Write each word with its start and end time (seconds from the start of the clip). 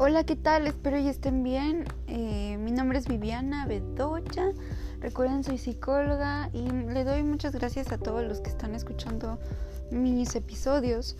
Hola, 0.00 0.22
¿qué 0.22 0.36
tal? 0.36 0.68
Espero 0.68 0.96
y 0.96 1.08
estén 1.08 1.42
bien. 1.42 1.84
Eh, 2.06 2.56
mi 2.56 2.70
nombre 2.70 3.00
es 3.00 3.08
Viviana 3.08 3.66
Bedoya. 3.66 4.52
Recuerden, 5.00 5.42
soy 5.42 5.58
psicóloga 5.58 6.50
y 6.52 6.70
le 6.70 7.02
doy 7.02 7.24
muchas 7.24 7.52
gracias 7.52 7.90
a 7.90 7.98
todos 7.98 8.22
los 8.22 8.40
que 8.40 8.48
están 8.48 8.76
escuchando 8.76 9.40
mis 9.90 10.36
episodios. 10.36 11.16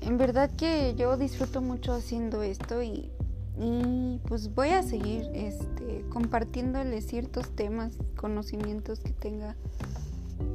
En 0.00 0.16
verdad 0.16 0.50
que 0.56 0.94
yo 0.94 1.18
disfruto 1.18 1.60
mucho 1.60 1.92
haciendo 1.92 2.42
esto 2.42 2.82
y, 2.82 3.10
y 3.58 4.18
pues 4.26 4.54
voy 4.54 4.70
a 4.70 4.82
seguir 4.82 5.28
este, 5.34 6.06
compartiéndoles 6.08 7.06
ciertos 7.06 7.54
temas, 7.54 7.98
conocimientos 8.16 9.00
que 9.00 9.12
tenga. 9.12 9.56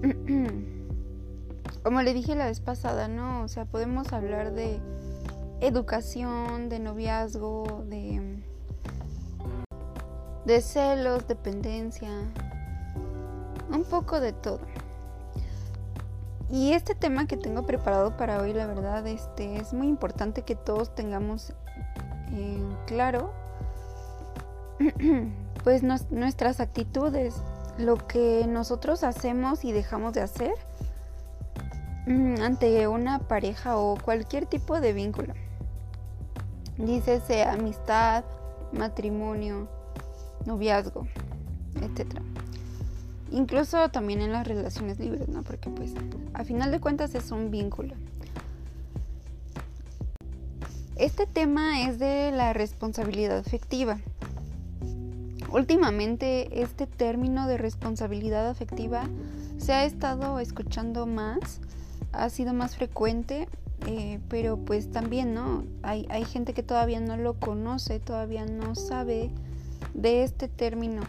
Como 1.84 2.02
le 2.02 2.16
dije 2.16 2.34
la 2.34 2.48
vez 2.48 2.60
pasada, 2.60 3.08
¿no? 3.08 3.44
O 3.44 3.48
sea, 3.50 3.66
podemos 3.66 4.14
hablar 4.14 4.52
de 4.52 4.80
educación, 5.62 6.70
de 6.70 6.80
noviazgo, 6.80 7.84
de, 7.88 8.38
de 10.46 10.62
celos, 10.62 11.28
dependencia, 11.28 12.10
un 13.70 13.84
poco 13.84 14.20
de 14.20 14.34
todo. 14.34 14.60
Y 16.50 16.72
este 16.74 16.96
tema 16.96 17.28
que 17.28 17.36
tengo 17.36 17.64
preparado 17.64 18.16
para 18.16 18.42
hoy, 18.42 18.54
la 18.54 18.68
verdad, 18.68 19.06
este 19.08 19.58
es 19.58 19.74
muy 19.74 19.88
importante 19.88 20.44
que 20.44 20.56
todos 20.56 20.96
tengamos 20.96 21.54
en 22.32 22.78
claro 22.86 23.34
pues 25.64 25.84
nuestras 25.84 26.60
actitudes, 26.62 27.36
lo 27.78 27.98
que 28.08 28.46
nosotros 28.48 29.04
hacemos 29.04 29.66
y 29.66 29.74
dejamos 29.74 30.14
de 30.14 30.22
hacer 30.22 30.54
mm, 32.06 32.42
ante 32.42 32.88
una 32.88 33.20
pareja 33.20 33.78
o 33.78 33.98
cualquier 33.98 34.46
tipo 34.46 34.80
de 34.80 34.94
vínculo. 34.94 35.34
Dícese 36.78 37.44
amistad, 37.44 38.24
matrimonio, 38.72 39.68
noviazgo, 40.46 41.08
etc. 41.82 42.20
Incluso 43.32 43.90
también 43.90 44.22
en 44.22 44.32
las 44.32 44.48
relaciones 44.48 45.00
libres, 45.00 45.28
¿no? 45.28 45.44
Porque 45.44 45.70
pues 45.70 45.94
a 46.34 46.44
final 46.44 46.72
de 46.72 46.80
cuentas 46.80 47.16
es 47.16 47.32
un 47.32 47.50
vínculo. 47.50 47.96
Este 50.96 51.28
tema 51.28 51.82
es 51.82 52.00
de 52.00 52.32
la 52.32 52.54
responsabilidad 52.54 53.38
afectiva. 53.38 54.00
Últimamente 55.52 56.62
este 56.62 56.88
término 56.88 57.48
de 57.48 57.58
responsabilidad 57.58 58.50
afectiva 58.50 59.04
se 59.58 59.74
ha 59.74 59.86
estado 59.86 60.40
escuchando 60.40 61.06
más, 61.06 61.60
ha 62.12 62.30
sido 62.30 62.54
más 62.54 62.76
frecuente 62.76 63.48
eh, 63.86 64.20
pero 64.28 64.58
pues 64.58 64.92
también, 64.92 65.34
¿no? 65.34 65.64
Hay, 65.84 66.08
hay 66.10 66.26
gente 66.26 66.54
que 66.54 66.64
todavía 66.64 67.00
no 67.00 67.16
lo 67.16 67.36
conoce, 67.36 68.00
todavía 68.00 68.46
no 68.46 68.76
sabe 68.76 69.30
de 69.94 70.24
este 70.24 70.48
término. 70.48 71.04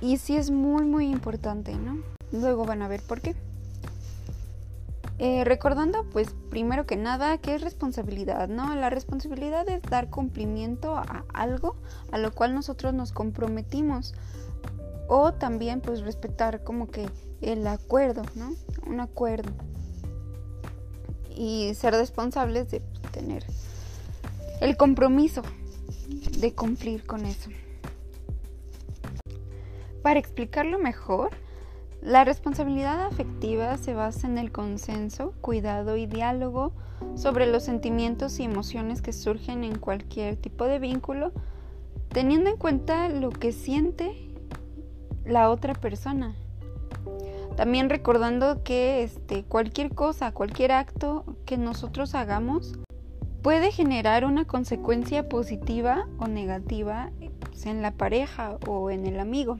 Y 0.00 0.18
sí 0.18 0.36
es 0.36 0.50
muy, 0.50 0.84
muy 0.84 1.08
importante, 1.08 1.74
¿no? 1.74 1.98
Luego 2.30 2.64
van 2.64 2.82
a 2.82 2.88
ver 2.88 3.00
por 3.02 3.20
qué. 3.20 3.34
Eh, 5.18 5.42
recordando, 5.44 6.04
pues, 6.10 6.36
primero 6.50 6.86
que 6.86 6.96
nada, 6.96 7.38
¿qué 7.38 7.56
es 7.56 7.62
responsabilidad? 7.62 8.48
¿No? 8.48 8.76
La 8.76 8.88
responsabilidad 8.88 9.68
es 9.68 9.82
dar 9.82 10.10
cumplimiento 10.10 10.96
a 10.96 11.24
algo 11.34 11.74
a 12.12 12.18
lo 12.18 12.32
cual 12.32 12.54
nosotros 12.54 12.94
nos 12.94 13.10
comprometimos. 13.10 14.14
O 15.08 15.32
también, 15.32 15.80
pues, 15.80 16.02
respetar 16.02 16.62
como 16.62 16.86
que 16.88 17.08
el 17.40 17.66
acuerdo, 17.66 18.22
¿no? 18.36 18.52
Un 18.86 19.00
acuerdo 19.00 19.50
y 21.38 21.72
ser 21.74 21.94
responsables 21.94 22.68
de 22.68 22.80
tener 23.12 23.44
el 24.60 24.76
compromiso 24.76 25.42
de 26.38 26.52
cumplir 26.52 27.06
con 27.06 27.24
eso. 27.24 27.50
Para 30.02 30.18
explicarlo 30.18 30.80
mejor, 30.80 31.30
la 32.02 32.24
responsabilidad 32.24 33.06
afectiva 33.06 33.76
se 33.76 33.94
basa 33.94 34.26
en 34.26 34.36
el 34.36 34.50
consenso, 34.50 35.32
cuidado 35.40 35.96
y 35.96 36.06
diálogo 36.06 36.72
sobre 37.14 37.46
los 37.46 37.62
sentimientos 37.62 38.40
y 38.40 38.44
emociones 38.44 39.00
que 39.00 39.12
surgen 39.12 39.62
en 39.62 39.78
cualquier 39.78 40.36
tipo 40.36 40.64
de 40.64 40.80
vínculo, 40.80 41.32
teniendo 42.08 42.50
en 42.50 42.56
cuenta 42.56 43.08
lo 43.08 43.30
que 43.30 43.52
siente 43.52 44.34
la 45.24 45.50
otra 45.50 45.74
persona 45.74 46.34
también 47.58 47.90
recordando 47.90 48.62
que 48.62 49.02
este, 49.02 49.42
cualquier 49.42 49.92
cosa, 49.92 50.30
cualquier 50.30 50.70
acto 50.70 51.24
que 51.44 51.58
nosotros 51.58 52.14
hagamos 52.14 52.78
puede 53.42 53.72
generar 53.72 54.24
una 54.24 54.44
consecuencia 54.44 55.28
positiva 55.28 56.06
o 56.18 56.28
negativa 56.28 57.10
pues, 57.40 57.66
en 57.66 57.82
la 57.82 57.90
pareja 57.90 58.58
o 58.68 58.92
en 58.92 59.06
el 59.06 59.18
amigo. 59.18 59.58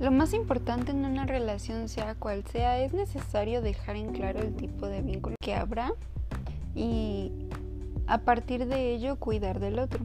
Lo 0.00 0.10
más 0.10 0.32
importante 0.32 0.90
en 0.90 1.04
una 1.04 1.26
relación, 1.26 1.90
sea 1.90 2.14
cual 2.14 2.42
sea, 2.50 2.78
es 2.78 2.94
necesario 2.94 3.60
dejar 3.60 3.96
en 3.96 4.14
claro 4.14 4.40
el 4.40 4.56
tipo 4.56 4.86
de 4.86 5.02
vínculo 5.02 5.36
que 5.42 5.54
habrá 5.54 5.92
y 6.74 7.30
a 8.06 8.22
partir 8.22 8.64
de 8.64 8.94
ello 8.94 9.16
cuidar 9.16 9.60
del 9.60 9.78
otro. 9.78 10.00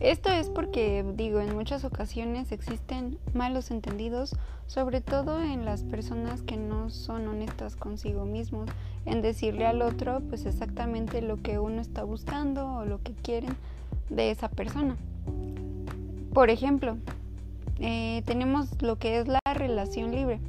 Esto 0.00 0.28
es 0.30 0.50
porque, 0.50 1.04
digo, 1.14 1.40
en 1.40 1.54
muchas 1.54 1.84
ocasiones 1.84 2.50
existen 2.50 3.18
malos 3.32 3.70
entendidos, 3.70 4.34
sobre 4.66 5.00
todo 5.00 5.40
en 5.40 5.64
las 5.64 5.84
personas 5.84 6.42
que 6.42 6.56
no 6.56 6.90
son 6.90 7.28
honestas 7.28 7.76
consigo 7.76 8.24
mismos, 8.24 8.68
en 9.06 9.22
decirle 9.22 9.66
al 9.66 9.82
otro 9.82 10.20
pues 10.28 10.46
exactamente 10.46 11.22
lo 11.22 11.40
que 11.40 11.58
uno 11.58 11.80
está 11.80 12.02
buscando 12.02 12.72
o 12.72 12.84
lo 12.84 13.02
que 13.02 13.12
quieren 13.12 13.56
de 14.10 14.30
esa 14.30 14.48
persona. 14.48 14.96
Por 16.32 16.50
ejemplo, 16.50 16.96
eh, 17.78 18.22
tenemos 18.26 18.82
lo 18.82 18.98
que 18.98 19.20
es 19.20 19.28
la 19.28 19.40
relación 19.54 20.10
libre 20.10 20.40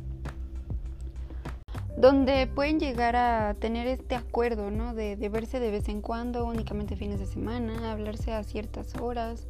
donde 1.98 2.48
pueden 2.48 2.80
llegar 2.80 3.16
a 3.16 3.54
tener 3.56 3.88
este 3.88 4.16
acuerdo, 4.16 4.70
¿no? 4.70 4.94
De, 4.94 5.16
verse 5.30 5.60
de 5.60 5.72
vez 5.72 5.88
en 5.88 6.02
cuando, 6.02 6.46
únicamente 6.46 6.96
fines 6.96 7.20
de 7.20 7.26
semana, 7.26 7.92
hablarse 7.92 8.34
a 8.34 8.44
ciertas 8.44 8.96
horas, 8.96 9.48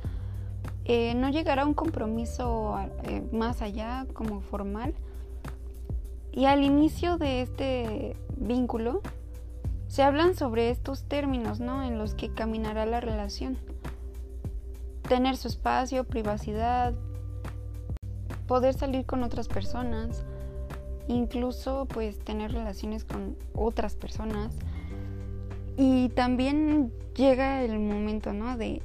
eh, 0.86 1.16
no 1.16 1.30
llegar 1.30 1.60
a 1.60 1.66
un 1.66 1.74
compromiso 1.74 2.78
eh, 3.04 3.24
más 3.32 3.62
allá 3.62 4.06
como 4.14 4.42
formal. 4.42 4.94
Y 6.32 6.46
al 6.46 6.64
inicio 6.64 7.18
de 7.18 7.42
este 7.42 8.16
vínculo 8.38 9.02
se 9.88 10.04
hablan 10.04 10.36
sobre 10.36 10.70
estos 10.70 11.04
términos, 11.04 11.60
¿no? 11.60 11.84
En 11.84 11.98
los 11.98 12.14
que 12.14 12.32
caminará 12.34 12.86
la 12.86 13.00
relación. 13.00 13.58
Tener 15.08 15.38
su 15.38 15.48
espacio, 15.48 16.04
privacidad, 16.04 16.94
poder 18.48 18.74
salir 18.74 19.06
con 19.06 19.24
otras 19.24 19.48
personas, 19.48 20.26
incluso 21.08 21.86
pues 21.86 22.20
tener 22.20 22.52
relaciones 22.52 23.04
con 23.04 23.36
otras 23.54 23.96
personas. 23.96 24.54
Y 25.78 26.10
también 26.10 26.92
llega 27.16 27.64
el 27.64 27.80
momento, 27.80 28.34
¿no? 28.34 28.58
De 28.58 28.82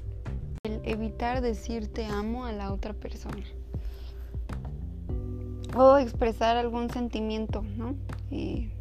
evitar 0.64 1.40
decir 1.40 1.88
te 1.92 2.06
amo 2.06 2.44
a 2.44 2.52
la 2.52 2.72
otra 2.72 2.92
persona. 2.92 3.44
O 5.76 5.98
expresar 5.98 6.56
algún 6.56 6.90
sentimiento, 6.90 7.62
¿no? 7.62 7.94
Eh, 8.30 8.72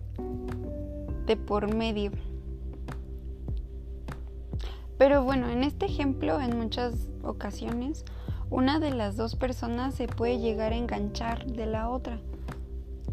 de 1.28 1.38
por 1.38 1.74
medio. 1.74 2.12
Pero 4.98 5.24
bueno, 5.24 5.48
en 5.50 5.64
este 5.64 5.86
ejemplo, 5.86 6.42
en 6.42 6.58
muchas 6.58 7.10
ocasiones, 7.24 8.04
una 8.50 8.80
de 8.80 8.90
las 8.92 9.16
dos 9.16 9.36
personas 9.36 9.94
se 9.94 10.08
puede 10.08 10.40
llegar 10.40 10.74
a 10.74 10.76
enganchar 10.76 11.46
de 11.46 11.68
la 11.68 11.90
otra 11.90 12.20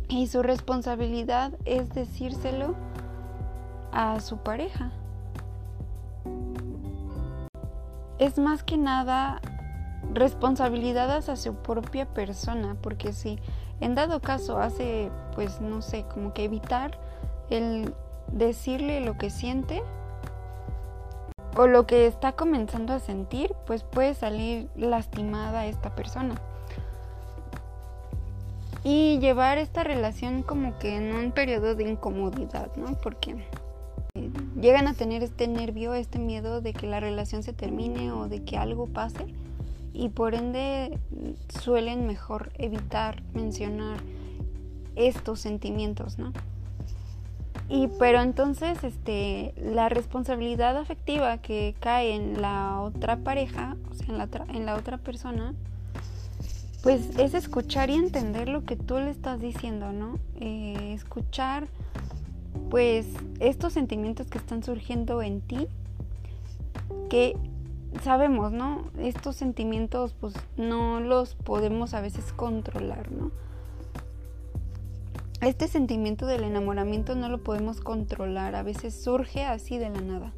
y 0.09 0.27
su 0.29 0.43
responsabilidad 0.43 1.53
es 1.65 1.91
decírselo 1.91 2.75
a 3.93 4.21
su 4.21 4.39
pareja. 4.39 4.91
Es 8.19 8.39
más 8.39 8.63
que 8.63 8.77
nada 8.77 9.41
responsabilidad 10.13 11.11
hacia 11.11 11.37
su 11.37 11.55
propia 11.57 12.07
persona, 12.07 12.77
porque 12.81 13.13
si 13.13 13.39
en 13.81 13.95
dado 13.95 14.21
caso 14.21 14.59
hace, 14.59 15.11
pues 15.35 15.61
no 15.61 15.83
sé, 15.83 16.05
como 16.13 16.33
que 16.33 16.45
evitar 16.45 16.99
el 17.51 17.95
decirle 18.29 19.01
lo 19.01 19.19
que 19.19 19.31
siente 19.31 19.83
o 21.57 21.67
lo 21.67 21.87
que 21.87 22.07
está 22.07 22.33
comenzando 22.33 22.95
a 22.95 23.01
sentir, 23.01 23.55
pues 23.67 23.83
puede 23.83 24.15
salir 24.15 24.69
lastimada 24.77 25.67
esta 25.67 25.95
persona 25.95 26.41
y 28.89 29.19
llevar 29.19 29.59
esta 29.59 29.83
relación 29.83 30.45
como 30.45 30.79
que 30.79 30.95
en 30.95 31.13
un 31.13 31.33
periodo 31.33 31.75
de 31.75 31.91
incomodidad, 31.91 32.71
¿no? 32.77 32.97
Porque 33.03 33.33
eh, 34.15 34.31
llegan 34.61 34.87
a 34.87 34.95
tener 34.95 35.25
este 35.25 35.49
nervio, 35.49 35.93
este 35.93 36.21
miedo 36.21 36.61
de 36.61 36.73
que 36.73 36.87
la 36.87 37.01
relación 37.01 37.43
se 37.43 37.53
termine 37.53 38.13
o 38.13 38.29
de 38.29 38.45
que 38.45 38.57
algo 38.57 38.87
pase 38.87 39.27
y 39.93 40.11
por 40.11 40.37
ende 40.37 41.01
suelen 41.49 42.07
mejor 42.07 42.53
evitar 42.59 43.25
mencionar 43.35 43.99
estos 44.95 45.41
sentimientos, 45.41 46.17
¿no? 46.17 46.33
Y 47.69 47.89
pero 47.99 48.21
entonces 48.21 48.85
este 48.85 49.53
la 49.61 49.89
responsabilidad 49.89 50.77
afectiva 50.77 51.39
que 51.39 51.75
cae 51.81 52.15
en 52.15 52.41
la 52.41 52.81
otra 52.83 53.17
pareja, 53.17 53.77
o 53.91 53.95
sea, 53.95 54.07
en 54.11 54.19
la, 54.19 54.29
en 54.47 54.65
la 54.65 54.77
otra 54.77 54.99
persona, 54.99 55.55
pues 56.87 57.19
es 57.19 57.35
escuchar 57.35 57.91
y 57.91 57.95
entender 57.95 58.49
lo 58.49 58.65
que 58.65 58.77
tú 58.77 58.95
le 58.99 59.11
estás 59.11 59.41
diciendo, 59.41 59.91
¿no? 59.91 60.21
Eh, 60.39 60.93
escuchar 60.95 61.67
pues 62.71 63.09
estos 63.41 63.73
sentimientos 63.73 64.29
que 64.29 64.39
están 64.39 64.63
surgiendo 64.63 65.21
en 65.21 65.41
ti, 65.41 65.67
que 67.11 67.37
sabemos, 68.05 68.53
¿no? 68.53 68.85
Estos 69.01 69.35
sentimientos 69.35 70.15
pues 70.21 70.35
no 70.57 71.01
los 71.01 71.35
podemos 71.35 71.93
a 71.93 72.01
veces 72.01 72.33
controlar, 72.33 73.11
¿no? 73.11 73.33
Este 75.41 75.67
sentimiento 75.67 76.25
del 76.27 76.45
enamoramiento 76.45 77.17
no 77.17 77.29
lo 77.29 77.43
podemos 77.43 77.81
controlar, 77.81 78.55
a 78.55 78.63
veces 78.63 78.95
surge 78.95 79.45
así 79.45 79.77
de 79.79 79.91
la 79.91 80.03
nada. 80.03 80.33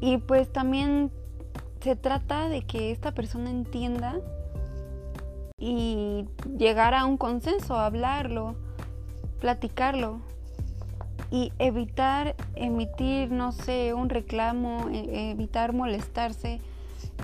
Y 0.00 0.18
pues 0.18 0.52
también 0.52 1.10
se 1.80 1.96
trata 1.96 2.48
de 2.48 2.62
que 2.62 2.92
esta 2.92 3.10
persona 3.10 3.50
entienda 3.50 4.20
y 5.58 6.28
llegar 6.58 6.92
a 6.92 7.06
un 7.06 7.16
consenso, 7.16 7.78
hablarlo, 7.78 8.56
platicarlo 9.40 10.20
y 11.30 11.50
evitar 11.58 12.36
emitir, 12.54 13.30
no 13.32 13.52
sé, 13.52 13.94
un 13.94 14.10
reclamo, 14.10 14.90
e, 14.92 15.30
evitar 15.30 15.72
molestarse, 15.72 16.60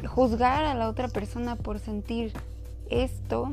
juzgar 0.07 0.65
a 0.65 0.75
la 0.75 0.89
otra 0.89 1.09
persona 1.09 1.57
por 1.57 1.79
sentir 1.79 2.33
esto 2.89 3.53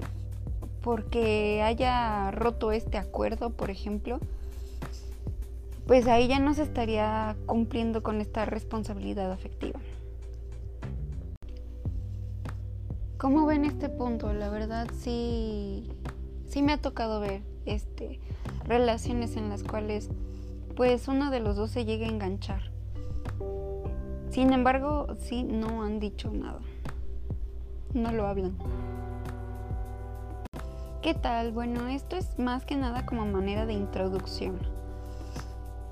porque 0.81 1.62
haya 1.62 2.31
roto 2.31 2.72
este 2.72 2.98
acuerdo, 2.98 3.50
por 3.50 3.70
ejemplo, 3.70 4.20
pues 5.88 6.08
ahí 6.08 6.30
ya 6.30 6.40
no 6.40 6.54
se 6.54 6.64
estaría 6.64 7.36
cumpliendo 7.46 8.02
con 8.02 8.22
esta 8.22 8.46
responsabilidad 8.46 9.30
afectiva. 9.31 9.80
¿Cómo 13.19 13.45
ven 13.45 13.66
este 13.66 13.89
punto? 13.89 14.31
La 14.31 14.48
verdad 14.48 14.88
sí, 14.98 15.92
sí 16.48 16.62
me 16.62 16.71
ha 16.71 16.77
tocado 16.77 17.19
ver 17.19 17.42
este, 17.66 18.21
relaciones 18.63 19.36
en 19.36 19.50
las 19.50 19.62
cuales 19.62 20.10
pues 20.77 21.10
uno 21.10 21.30
de 21.30 21.42
los 21.42 21.57
dos 21.57 21.69
se 21.69 21.83
llega 21.83 22.06
a 22.06 22.10
enganchar. 22.10 22.71
Sin 24.30 24.54
embargo, 24.54 25.18
sí 25.19 25.44
no 25.44 25.83
han 25.83 26.00
dicho 26.00 26.31
nada. 26.31 26.62
No 27.94 28.13
lo 28.13 28.25
hablan. 28.25 28.57
¿Qué 31.01 31.13
tal? 31.13 31.51
Bueno, 31.51 31.89
esto 31.89 32.16
es 32.16 32.39
más 32.39 32.63
que 32.63 32.77
nada 32.77 33.06
como 33.06 33.25
manera 33.25 33.66
de 33.66 33.74
introducción, 33.74 34.62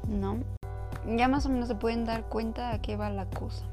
¿no? 0.07 0.37
Ya 1.17 1.27
más 1.27 1.45
o 1.45 1.49
menos 1.49 1.67
se 1.67 1.75
pueden 1.75 2.05
dar 2.05 2.29
cuenta 2.29 2.71
a 2.71 2.81
qué 2.81 2.95
va 2.95 3.09
la 3.09 3.29
cosa. 3.29 3.65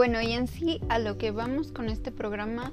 Bueno, 0.00 0.22
y 0.22 0.32
en 0.32 0.46
sí 0.46 0.80
a 0.88 0.98
lo 0.98 1.18
que 1.18 1.30
vamos 1.30 1.72
con 1.72 1.90
este 1.90 2.10
programa, 2.10 2.72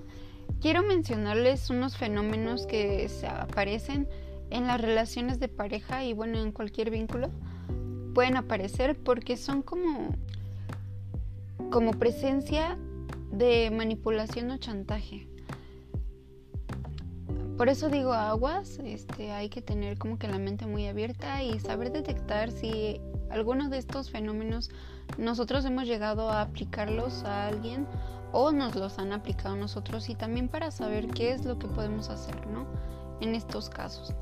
quiero 0.62 0.82
mencionarles 0.82 1.70
unos 1.70 1.98
fenómenos 1.98 2.66
que 2.66 3.10
se 3.10 3.28
aparecen 3.28 4.08
en 4.50 4.66
las 4.66 4.80
relaciones 4.80 5.38
de 5.38 5.50
pareja 5.50 6.06
y 6.06 6.14
bueno, 6.14 6.40
en 6.40 6.54
cualquier 6.54 6.90
vínculo 6.90 7.30
pueden 8.14 8.38
aparecer 8.38 8.98
porque 8.98 9.36
son 9.36 9.62
como 9.62 10.16
como 11.70 11.92
presencia 11.92 12.78
de 13.34 13.72
manipulación 13.72 14.50
o 14.52 14.58
chantaje. 14.58 15.28
Por 17.58 17.68
eso 17.68 17.90
digo 17.90 18.14
aguas, 18.14 18.80
este, 18.86 19.34
hay 19.34 19.50
que 19.50 19.62
tener 19.62 19.98
como 19.98 20.18
que 20.18 20.30
la 20.30 20.40
mente 20.40 20.66
muy 20.66 20.88
abierta 20.88 21.44
y 21.44 21.60
saber 21.60 21.92
detectar 21.92 22.52
si 22.52 23.02
alguno 23.30 23.68
de 23.68 23.80
estos 23.80 24.12
fenómenos 24.12 24.72
nosotros 25.18 25.66
hemos 25.66 25.86
llegado 25.86 26.30
a 26.30 26.42
aplicarlos 26.42 27.24
a 27.24 27.48
alguien 27.48 27.88
o 28.32 28.52
nos 28.52 28.76
los 28.76 29.00
han 29.00 29.14
aplicado 29.14 29.56
nosotros 29.56 30.10
y 30.10 30.16
también 30.16 30.48
para 30.48 30.72
saber 30.72 31.08
qué 31.08 31.32
es 31.32 31.46
lo 31.46 31.58
que 31.58 31.68
podemos 31.68 32.10
hacer, 32.10 32.48
¿no? 32.48 32.66
En 33.22 33.36
estos 33.36 33.70
casos. 33.70 34.14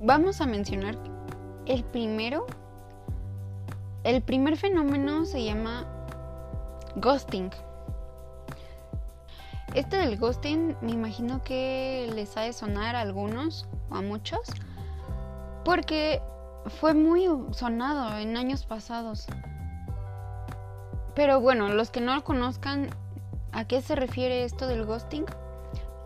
Vamos 0.00 0.40
a 0.40 0.46
mencionar 0.46 0.96
el 1.66 1.84
primero. 1.84 2.46
El 4.04 4.22
primer 4.22 4.56
fenómeno 4.56 5.24
se 5.24 5.44
llama 5.44 5.84
ghosting. 6.96 7.50
Este 9.74 9.96
del 9.96 10.16
ghosting 10.16 10.76
me 10.80 10.92
imagino 10.92 11.42
que 11.42 12.10
les 12.14 12.36
ha 12.36 12.42
de 12.42 12.52
sonar 12.52 12.96
a 12.96 13.00
algunos 13.00 13.66
o 13.90 13.96
a 13.96 14.02
muchos 14.02 14.40
porque 15.64 16.22
fue 16.68 16.94
muy 16.94 17.28
sonado 17.52 18.16
en 18.18 18.36
años 18.36 18.66
pasados. 18.66 19.26
Pero 21.14 21.40
bueno, 21.40 21.68
los 21.70 21.90
que 21.90 22.00
no 22.00 22.14
lo 22.14 22.24
conozcan 22.24 22.90
a 23.52 23.66
qué 23.66 23.80
se 23.80 23.94
refiere 23.94 24.44
esto 24.44 24.66
del 24.66 24.84
ghosting, 24.84 25.24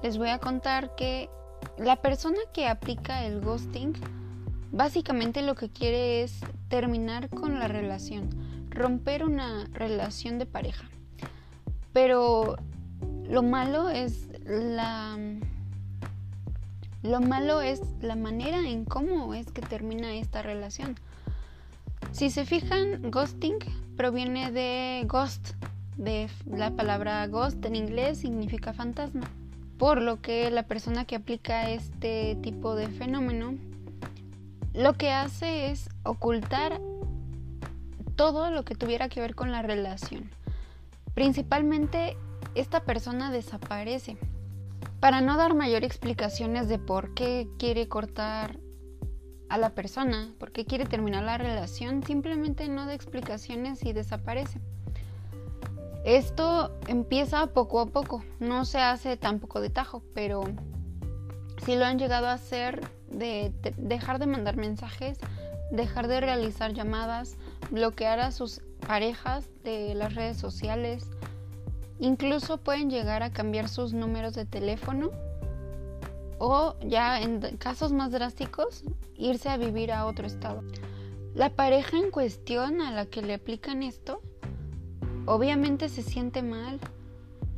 les 0.02 0.18
voy 0.18 0.28
a 0.28 0.38
contar 0.38 0.94
que 0.94 1.28
la 1.76 1.96
persona 1.96 2.38
que 2.52 2.68
aplica 2.68 3.24
el 3.24 3.40
ghosting 3.40 3.94
básicamente 4.72 5.42
lo 5.42 5.54
que 5.54 5.68
quiere 5.68 6.22
es 6.22 6.40
terminar 6.68 7.28
con 7.28 7.58
la 7.58 7.66
relación, 7.66 8.30
romper 8.70 9.24
una 9.24 9.64
relación 9.72 10.38
de 10.38 10.46
pareja. 10.46 10.88
Pero 11.92 12.56
lo 13.28 13.42
malo 13.42 13.88
es 13.88 14.28
la 14.44 15.18
lo 17.02 17.20
malo 17.20 17.60
es 17.62 17.80
la 18.00 18.16
manera 18.16 18.68
en 18.68 18.84
cómo 18.84 19.34
es 19.34 19.50
que 19.50 19.62
termina 19.62 20.14
esta 20.14 20.42
relación. 20.42 20.96
Si 22.12 22.30
se 22.30 22.44
fijan, 22.44 23.10
ghosting 23.10 23.58
proviene 23.96 24.50
de 24.50 25.04
ghost, 25.06 25.54
de 25.96 26.28
la 26.46 26.70
palabra 26.70 27.26
ghost 27.26 27.64
en 27.64 27.76
inglés 27.76 28.18
significa 28.18 28.72
fantasma 28.72 29.28
por 29.80 30.02
lo 30.02 30.20
que 30.20 30.50
la 30.50 30.64
persona 30.64 31.06
que 31.06 31.16
aplica 31.16 31.70
este 31.70 32.36
tipo 32.42 32.74
de 32.74 32.88
fenómeno 32.88 33.54
lo 34.74 34.92
que 34.92 35.10
hace 35.10 35.70
es 35.70 35.88
ocultar 36.02 36.78
todo 38.14 38.50
lo 38.50 38.62
que 38.66 38.74
tuviera 38.74 39.08
que 39.08 39.22
ver 39.22 39.34
con 39.34 39.50
la 39.50 39.62
relación. 39.62 40.30
Principalmente 41.14 42.18
esta 42.54 42.80
persona 42.80 43.32
desaparece. 43.32 44.18
Para 45.00 45.20
no 45.20 45.36
dar 45.36 45.54
mayor 45.54 45.84
explicaciones 45.84 46.68
de 46.68 46.78
por 46.78 47.14
qué 47.14 47.48
quiere 47.58 47.88
cortar 47.88 48.58
a 49.48 49.58
la 49.58 49.70
persona, 49.70 50.32
por 50.38 50.52
qué 50.52 50.64
quiere 50.64 50.86
terminar 50.86 51.24
la 51.24 51.38
relación, 51.38 52.02
simplemente 52.02 52.68
no 52.68 52.86
da 52.86 52.94
explicaciones 52.94 53.84
y 53.84 53.92
desaparece. 53.92 54.60
Esto 56.04 56.70
empieza 56.86 57.48
poco 57.48 57.80
a 57.80 57.86
poco, 57.86 58.24
no 58.38 58.64
se 58.64 58.78
hace 58.78 59.16
tampoco 59.16 59.60
de 59.60 59.68
tajo, 59.68 60.02
pero 60.14 60.44
si 61.64 61.76
lo 61.76 61.84
han 61.84 61.98
llegado 61.98 62.26
a 62.26 62.32
hacer 62.32 62.80
de, 63.10 63.52
dejar 63.76 64.18
de 64.18 64.26
mandar 64.26 64.56
mensajes, 64.56 65.18
dejar 65.70 66.08
de 66.08 66.20
realizar 66.20 66.72
llamadas, 66.72 67.36
bloquear 67.70 68.20
a 68.20 68.30
sus 68.30 68.62
parejas 68.86 69.48
de 69.62 69.94
las 69.94 70.14
redes 70.14 70.38
sociales, 70.38 71.10
incluso 72.00 72.58
pueden 72.58 72.90
llegar 72.90 73.22
a 73.22 73.32
cambiar 73.32 73.68
sus 73.68 73.92
números 73.92 74.34
de 74.34 74.46
teléfono 74.46 75.10
o 76.38 76.74
ya 76.80 77.20
en 77.20 77.40
casos 77.58 77.92
más 77.92 78.10
drásticos 78.10 78.82
irse 79.14 79.50
a 79.50 79.58
vivir 79.58 79.92
a 79.92 80.06
otro 80.06 80.26
estado. 80.26 80.64
La 81.34 81.50
pareja 81.50 81.98
en 81.98 82.10
cuestión 82.10 82.80
a 82.80 82.90
la 82.90 83.06
que 83.06 83.22
le 83.22 83.34
aplican 83.34 83.82
esto 83.82 84.22
obviamente 85.26 85.88
se 85.88 86.02
siente 86.02 86.42
mal 86.42 86.80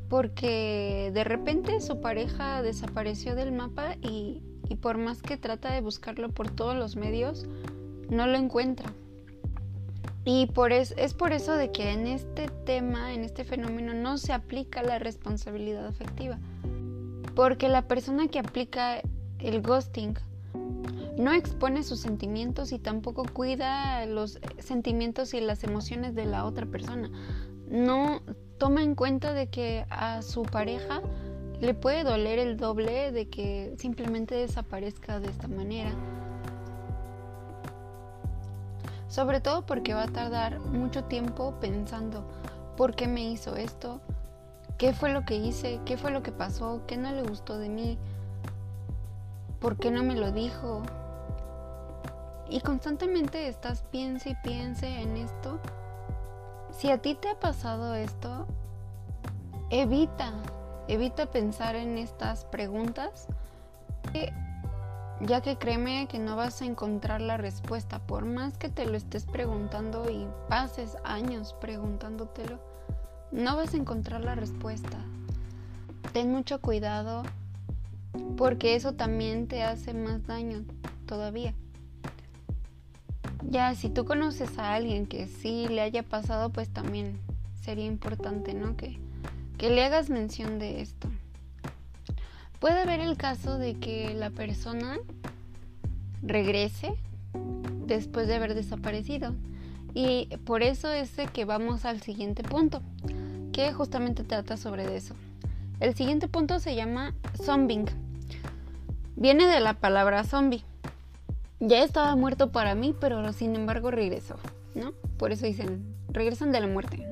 porque 0.08 1.11
de 1.14 1.25
repente 1.25 1.80
su 1.80 2.02
pareja 2.02 2.61
desapareció 2.61 3.34
del 3.34 3.50
mapa 3.50 3.96
y, 4.02 4.42
por 4.82 4.99
más 4.99 5.22
que 5.22 5.38
trata 5.38 5.72
de 5.72 5.80
buscarlo 5.80 6.28
por 6.28 6.50
todos 6.50 6.76
los 6.76 6.96
medios, 6.96 7.46
no 8.11 8.26
lo 8.26 8.37
encuentra. 8.37 8.92
Y 10.24 10.46
por 10.46 10.72
es, 10.72 10.94
es 10.96 11.14
por 11.14 11.32
eso 11.32 11.54
de 11.54 11.72
que 11.72 11.90
en 11.90 12.06
este 12.06 12.48
tema, 12.64 13.12
en 13.12 13.24
este 13.24 13.44
fenómeno, 13.44 13.94
no 13.94 14.18
se 14.18 14.32
aplica 14.32 14.82
la 14.82 14.98
responsabilidad 14.98 15.86
afectiva. 15.86 16.38
Porque 17.34 17.68
la 17.68 17.88
persona 17.88 18.28
que 18.28 18.38
aplica 18.38 19.00
el 19.38 19.62
ghosting 19.62 20.14
no 21.16 21.32
expone 21.32 21.82
sus 21.82 22.00
sentimientos 22.00 22.72
y 22.72 22.78
tampoco 22.78 23.24
cuida 23.24 24.06
los 24.06 24.38
sentimientos 24.58 25.34
y 25.34 25.40
las 25.40 25.64
emociones 25.64 26.14
de 26.14 26.24
la 26.24 26.44
otra 26.44 26.66
persona 26.66 27.10
no 27.72 28.22
toma 28.58 28.82
en 28.82 28.94
cuenta 28.94 29.32
de 29.32 29.48
que 29.48 29.86
a 29.88 30.22
su 30.22 30.42
pareja 30.42 31.00
le 31.60 31.74
puede 31.74 32.04
doler 32.04 32.38
el 32.38 32.58
doble 32.58 33.12
de 33.12 33.28
que 33.28 33.74
simplemente 33.78 34.34
desaparezca 34.34 35.20
de 35.20 35.28
esta 35.28 35.48
manera. 35.48 35.90
Sobre 39.12 39.42
todo 39.42 39.66
porque 39.66 39.92
va 39.92 40.04
a 40.04 40.09
tardar 40.09 40.59
mucho 40.59 41.04
tiempo 41.04 41.52
pensando 41.61 42.25
por 42.78 42.95
qué 42.95 43.07
me 43.07 43.23
hizo 43.23 43.57
esto, 43.57 44.00
qué 44.78 44.95
fue 44.95 45.12
lo 45.12 45.26
que 45.26 45.37
hice, 45.37 45.83
qué 45.85 45.99
fue 45.99 46.11
lo 46.11 46.23
que 46.23 46.33
pasó, 46.33 46.81
qué 46.87 46.97
no 46.97 47.12
le 47.12 47.23
gustó 47.23 47.59
de 47.59 47.69
mí, 47.69 47.99
por 49.61 49.76
qué 49.76 49.90
no 49.90 50.02
me 50.02 50.14
lo 50.14 50.33
dijo. 50.33 50.81
Y 52.49 52.62
constantemente 52.62 53.49
estás 53.49 53.83
piense 53.83 54.31
y 54.31 54.35
piense 54.37 55.02
en 55.02 55.19
esto. 55.19 55.61
Si 56.71 56.90
a 56.90 56.97
ti 56.97 57.14
te 57.14 57.28
ha 57.28 57.38
pasado 57.38 57.95
esto, 57.95 58.47
evita, 59.69 60.33
evita 60.88 61.26
pensar 61.26 61.76
en 61.76 61.99
estas 61.99 62.47
preguntas, 62.47 63.26
ya 65.22 65.40
que 65.40 65.56
créeme 65.56 66.08
que 66.08 66.18
no 66.18 66.34
vas 66.36 66.60
a 66.62 66.64
encontrar 66.64 67.20
la 67.20 67.36
respuesta, 67.36 68.00
por 68.00 68.24
más 68.24 68.58
que 68.58 68.68
te 68.68 68.86
lo 68.86 68.96
estés 68.96 69.24
preguntando 69.24 70.10
y 70.10 70.26
pases 70.48 70.96
años 71.04 71.54
preguntándotelo, 71.60 72.58
no 73.30 73.56
vas 73.56 73.72
a 73.72 73.76
encontrar 73.76 74.24
la 74.24 74.34
respuesta. 74.34 74.98
Ten 76.12 76.32
mucho 76.32 76.60
cuidado 76.60 77.22
porque 78.36 78.74
eso 78.74 78.94
también 78.94 79.46
te 79.46 79.62
hace 79.62 79.94
más 79.94 80.26
daño 80.26 80.64
todavía. 81.06 81.54
Ya, 83.48 83.74
si 83.74 83.90
tú 83.90 84.04
conoces 84.04 84.58
a 84.58 84.74
alguien 84.74 85.06
que 85.06 85.26
sí 85.26 85.68
le 85.68 85.82
haya 85.82 86.02
pasado, 86.02 86.50
pues 86.50 86.68
también 86.68 87.18
sería 87.60 87.86
importante, 87.86 88.54
¿no? 88.54 88.76
Que, 88.76 88.98
que 89.56 89.70
le 89.70 89.84
hagas 89.84 90.10
mención 90.10 90.58
de 90.58 90.80
esto. 90.80 91.08
Puede 92.62 92.83
haber 92.83 93.00
el 93.00 93.16
caso 93.16 93.59
de 93.59 93.75
que 93.75 94.14
la 94.14 94.31
persona 94.31 94.97
regrese 96.23 96.95
después 97.88 98.28
de 98.28 98.37
haber 98.37 98.54
desaparecido. 98.54 99.35
Y 99.95 100.28
por 100.45 100.62
eso 100.62 100.88
es 100.88 101.11
que 101.33 101.45
vamos 101.45 101.85
al 101.85 102.02
siguiente 102.02 102.45
punto, 102.45 102.81
que 103.50 103.73
justamente 103.73 104.23
trata 104.23 104.57
sobre 104.57 104.95
eso. 104.95 105.16
El 105.81 105.97
siguiente 105.97 106.28
punto 106.28 106.61
se 106.61 106.76
llama 106.76 107.16
zombing. 107.42 107.87
Viene 109.16 109.49
de 109.49 109.59
la 109.59 109.75
palabra 109.75 110.23
zombie. 110.23 110.62
Ya 111.59 111.83
estaba 111.83 112.14
muerto 112.14 112.52
para 112.52 112.76
mí, 112.76 112.95
pero 113.00 113.33
sin 113.33 113.57
embargo 113.57 113.90
regresó, 113.90 114.37
¿no? 114.76 114.92
Por 115.16 115.33
eso 115.33 115.47
dicen, 115.47 115.85
regresan 116.11 116.52
de 116.52 116.61
la 116.61 116.69
muerte. 116.69 117.04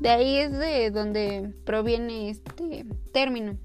De 0.00 0.08
ahí 0.08 0.36
es 0.36 0.52
de 0.52 0.90
donde 0.90 1.52
proviene 1.66 2.30
este 2.30 2.86
término. 3.12 3.58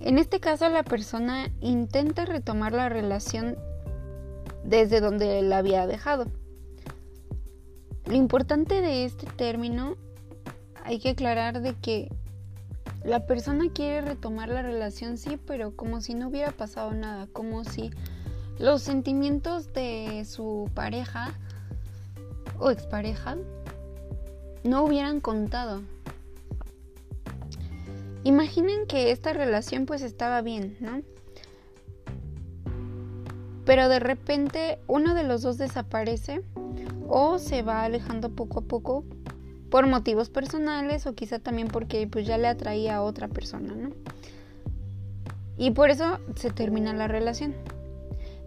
En 0.00 0.18
este 0.18 0.40
caso 0.40 0.68
la 0.68 0.82
persona 0.82 1.50
intenta 1.60 2.24
retomar 2.24 2.72
la 2.72 2.88
relación 2.88 3.56
desde 4.64 5.00
donde 5.00 5.40
la 5.42 5.58
había 5.58 5.86
dejado. 5.86 6.26
Lo 8.06 8.14
importante 8.14 8.80
de 8.80 9.04
este 9.04 9.26
término 9.26 9.96
hay 10.84 10.98
que 10.98 11.10
aclarar 11.10 11.62
de 11.62 11.74
que 11.74 12.10
la 13.04 13.26
persona 13.26 13.64
quiere 13.72 14.00
retomar 14.00 14.48
la 14.48 14.62
relación, 14.62 15.18
sí, 15.18 15.38
pero 15.46 15.76
como 15.76 16.00
si 16.00 16.14
no 16.14 16.28
hubiera 16.28 16.52
pasado 16.52 16.92
nada, 16.92 17.26
como 17.32 17.64
si 17.64 17.90
los 18.58 18.82
sentimientos 18.82 19.72
de 19.72 20.24
su 20.26 20.70
pareja 20.74 21.34
o 22.58 22.70
expareja 22.70 23.36
no 24.62 24.84
hubieran 24.84 25.20
contado. 25.20 25.82
Imaginen 28.24 28.86
que 28.86 29.10
esta 29.10 29.32
relación 29.32 29.86
pues 29.86 30.02
estaba 30.02 30.40
bien, 30.40 30.76
¿no? 30.80 31.02
Pero 33.64 33.88
de 33.88 34.00
repente 34.00 34.78
uno 34.86 35.14
de 35.14 35.24
los 35.24 35.42
dos 35.42 35.58
desaparece 35.58 36.42
o 37.08 37.38
se 37.38 37.62
va 37.62 37.84
alejando 37.84 38.30
poco 38.30 38.60
a 38.60 38.62
poco 38.62 39.04
por 39.70 39.86
motivos 39.86 40.30
personales 40.30 41.06
o 41.06 41.14
quizá 41.14 41.38
también 41.38 41.68
porque 41.68 42.06
pues 42.06 42.26
ya 42.26 42.38
le 42.38 42.48
atraía 42.48 42.96
a 42.96 43.02
otra 43.02 43.28
persona, 43.28 43.74
¿no? 43.74 43.90
Y 45.56 45.70
por 45.70 45.90
eso 45.90 46.18
se 46.34 46.50
termina 46.50 46.92
la 46.92 47.08
relación. 47.08 47.54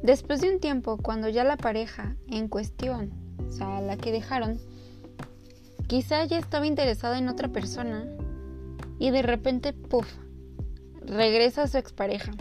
Después 0.03 0.41
de 0.41 0.53
un 0.53 0.59
tiempo, 0.59 0.97
cuando 0.97 1.29
ya 1.29 1.43
la 1.43 1.57
pareja 1.57 2.15
en 2.27 2.47
cuestión, 2.47 3.11
o 3.47 3.51
sea, 3.51 3.81
la 3.81 3.97
que 3.97 4.11
dejaron, 4.11 4.59
quizá 5.87 6.25
ya 6.25 6.37
estaba 6.37 6.67
interesada 6.67 7.17
en 7.17 7.29
otra 7.29 7.47
persona, 7.47 8.05
y 8.99 9.11
de 9.11 9.21
repente, 9.21 9.73
puff, 9.73 10.07
regresa 11.01 11.63
a 11.63 11.67
su 11.67 11.77
expareja. 11.77 12.31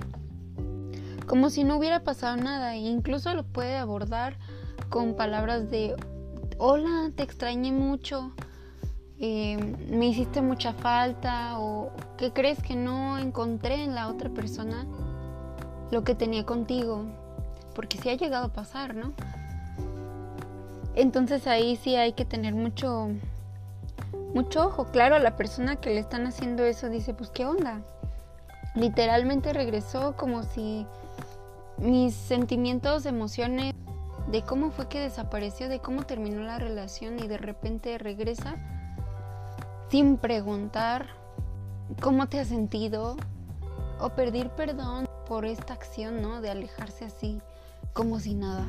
Como 1.27 1.51
si 1.51 1.65
no 1.65 1.77
hubiera 1.77 2.05
pasado 2.05 2.37
nada 2.37 2.75
e 2.75 2.79
incluso 2.79 3.35
lo 3.35 3.45
puede 3.45 3.77
abordar 3.77 4.39
con 4.91 5.17
palabras 5.17 5.71
de, 5.71 5.95
hola, 6.59 7.11
te 7.15 7.23
extrañé 7.23 7.73
mucho, 7.73 8.33
eh, 9.19 9.57
me 9.91 10.09
hiciste 10.09 10.43
mucha 10.43 10.73
falta 10.75 11.59
o 11.59 11.91
¿qué 12.19 12.33
crees 12.33 12.63
que 12.63 12.77
no 12.77 13.19
encontré 13.19 13.83
en 13.83 13.95
la 13.95 14.09
otra 14.09 14.31
persona 14.31 14.87
lo 15.91 16.05
que 16.05 16.15
tenía 16.15 16.45
contigo? 16.45 17.05
Porque 17.75 17.99
sí 17.99 18.09
ha 18.11 18.15
llegado 18.15 18.47
a 18.47 18.53
pasar, 18.53 18.95
¿no? 18.95 19.13
Entonces 20.95 21.47
ahí 21.47 21.77
sí 21.77 21.97
hay 21.97 22.13
que 22.13 22.25
tener 22.25 22.55
mucho 22.55 23.09
mucho 24.37 24.67
ojo. 24.67 24.85
Claro, 24.85 25.19
la 25.19 25.35
persona 25.35 25.77
que 25.77 25.89
le 25.89 25.99
están 25.99 26.27
haciendo 26.27 26.63
eso 26.65 26.91
dice, 26.91 27.15
pues 27.15 27.31
qué 27.31 27.47
onda. 27.47 27.81
Literalmente 28.75 29.55
regresó 29.55 30.15
como 30.15 30.43
si 30.43 30.87
mis 31.79 32.15
sentimientos, 32.15 33.07
emociones, 33.07 33.73
de 34.31 34.43
cómo 34.43 34.71
fue 34.71 34.89
que 34.89 35.01
desapareció, 35.01 35.71
de 35.71 35.79
cómo 35.79 36.03
terminó 36.03 36.43
la 36.43 36.59
relación 36.59 37.19
y 37.19 37.29
de 37.29 37.39
repente 37.39 37.97
regresa 37.97 38.57
sin 39.89 40.19
preguntar 40.19 41.07
cómo 42.03 42.27
te 42.27 42.39
has 42.39 42.49
sentido 42.49 43.17
o 43.99 44.11
pedir 44.11 44.51
perdón 44.51 45.09
por 45.27 45.47
esta 45.47 45.73
acción, 45.73 46.21
¿no? 46.21 46.43
De 46.43 46.51
alejarse 46.51 47.07
así 47.07 47.41
como 47.95 48.21
si 48.21 48.35
nada. 48.35 48.67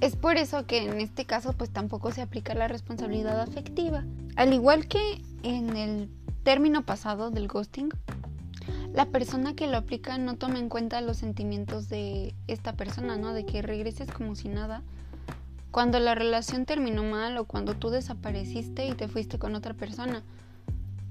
Es 0.00 0.14
por 0.14 0.36
eso 0.36 0.66
que 0.66 0.84
en 0.84 1.00
este 1.00 1.24
caso 1.24 1.54
pues 1.54 1.70
tampoco 1.70 2.12
se 2.12 2.20
aplica 2.20 2.54
la 2.54 2.68
responsabilidad 2.68 3.40
afectiva. 3.40 4.04
Al 4.36 4.52
igual 4.52 4.88
que 4.88 5.22
en 5.42 5.74
el 5.76 6.10
término 6.42 6.84
pasado 6.84 7.30
del 7.30 7.48
ghosting, 7.48 7.88
la 8.92 9.06
persona 9.06 9.54
que 9.54 9.66
lo 9.66 9.78
aplica 9.78 10.18
no 10.18 10.36
toma 10.36 10.58
en 10.58 10.68
cuenta 10.68 11.00
los 11.00 11.16
sentimientos 11.16 11.88
de 11.88 12.34
esta 12.46 12.74
persona, 12.74 13.16
¿no? 13.16 13.32
De 13.32 13.46
que 13.46 13.62
regreses 13.62 14.10
como 14.10 14.34
si 14.34 14.48
nada. 14.48 14.82
Cuando 15.70 15.98
la 15.98 16.14
relación 16.14 16.66
terminó 16.66 17.02
mal 17.02 17.36
o 17.38 17.44
cuando 17.44 17.74
tú 17.74 17.88
desapareciste 17.90 18.86
y 18.86 18.92
te 18.92 19.08
fuiste 19.08 19.38
con 19.38 19.54
otra 19.54 19.74
persona. 19.74 20.22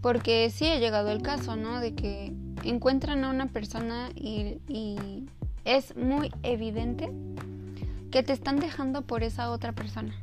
Porque 0.01 0.49
sí 0.51 0.67
ha 0.67 0.77
llegado 0.77 1.09
el 1.09 1.23
caso, 1.23 1.55
¿no? 1.55 1.79
De 1.79 1.95
que 1.95 2.33
encuentran 2.63 3.23
a 3.23 3.31
una 3.31 3.47
persona 3.47 4.09
y, 4.15 4.59
y 4.67 5.27
es 5.63 5.95
muy 5.95 6.31
evidente 6.43 7.11
que 8.15 8.23
te 8.23 8.31
están 8.31 8.61
dejando 8.61 9.01
por 9.01 9.23
esa 9.23 9.51
otra 9.51 9.73
persona. 9.73 10.17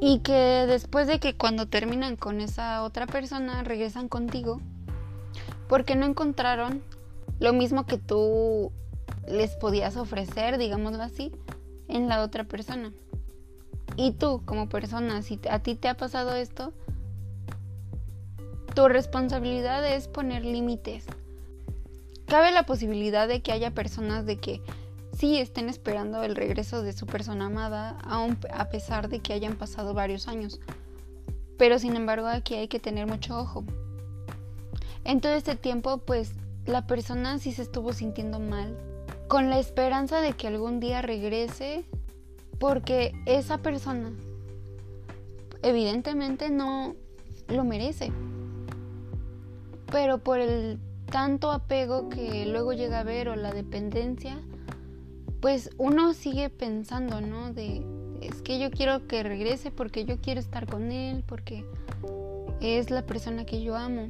Y 0.00 0.18
que 0.18 0.66
después 0.66 1.06
de 1.06 1.20
que 1.20 1.36
cuando 1.36 1.66
terminan 1.66 2.16
con 2.16 2.40
esa 2.40 2.82
otra 2.82 3.06
persona 3.06 3.62
regresan 3.62 4.08
contigo 4.08 4.60
porque 5.68 5.94
no 5.94 6.06
encontraron 6.06 6.82
lo 7.38 7.52
mismo 7.52 7.86
que 7.86 7.98
tú 7.98 8.72
les 9.28 9.54
podías 9.54 9.96
ofrecer, 9.96 10.58
digámoslo 10.58 11.04
así, 11.04 11.30
en 11.86 12.08
la 12.08 12.20
otra 12.20 12.42
persona. 12.42 12.90
Y 13.94 14.14
tú 14.14 14.42
como 14.44 14.68
persona, 14.68 15.22
si 15.22 15.38
a 15.48 15.60
ti 15.60 15.76
te 15.76 15.86
ha 15.86 15.96
pasado 15.96 16.34
esto, 16.34 16.72
tu 18.74 18.88
responsabilidad 18.88 19.86
es 19.86 20.08
poner 20.08 20.44
límites. 20.44 21.06
Cabe 22.26 22.50
la 22.50 22.66
posibilidad 22.66 23.28
de 23.28 23.40
que 23.40 23.52
haya 23.52 23.70
personas 23.70 24.26
de 24.26 24.38
que 24.38 24.60
sí 25.16 25.38
estén 25.38 25.68
esperando 25.68 26.22
el 26.22 26.36
regreso 26.36 26.82
de 26.82 26.92
su 26.92 27.06
persona 27.06 27.46
amada, 27.46 27.98
aun 28.04 28.38
a 28.52 28.68
pesar 28.68 29.08
de 29.08 29.20
que 29.20 29.32
hayan 29.32 29.56
pasado 29.56 29.94
varios 29.94 30.28
años. 30.28 30.60
Pero 31.56 31.78
sin 31.78 31.96
embargo 31.96 32.26
aquí 32.26 32.54
hay 32.54 32.68
que 32.68 32.80
tener 32.80 33.06
mucho 33.06 33.38
ojo. 33.38 33.64
En 35.04 35.20
todo 35.20 35.32
este 35.32 35.56
tiempo, 35.56 35.98
pues 35.98 36.32
la 36.66 36.86
persona 36.86 37.38
sí 37.38 37.52
se 37.52 37.62
estuvo 37.62 37.92
sintiendo 37.92 38.40
mal, 38.40 38.76
con 39.28 39.48
la 39.48 39.58
esperanza 39.58 40.20
de 40.20 40.34
que 40.34 40.48
algún 40.48 40.80
día 40.80 41.00
regrese, 41.00 41.84
porque 42.58 43.12
esa 43.24 43.58
persona 43.58 44.12
evidentemente 45.62 46.50
no 46.50 46.94
lo 47.48 47.64
merece. 47.64 48.12
Pero 49.90 50.18
por 50.18 50.40
el 50.40 50.78
tanto 51.10 51.52
apego 51.52 52.08
que 52.08 52.44
luego 52.46 52.72
llega 52.72 53.00
a 53.00 53.04
ver 53.04 53.28
o 53.28 53.36
la 53.36 53.52
dependencia, 53.52 54.40
pues 55.40 55.70
uno 55.78 56.14
sigue 56.14 56.50
pensando, 56.50 57.20
¿no? 57.20 57.52
De, 57.52 57.82
es 58.20 58.42
que 58.42 58.58
yo 58.58 58.70
quiero 58.70 59.06
que 59.06 59.22
regrese 59.22 59.70
porque 59.70 60.04
yo 60.04 60.18
quiero 60.20 60.40
estar 60.40 60.66
con 60.66 60.90
él, 60.92 61.24
porque 61.26 61.64
es 62.60 62.90
la 62.90 63.06
persona 63.06 63.44
que 63.44 63.62
yo 63.62 63.76
amo. 63.76 64.08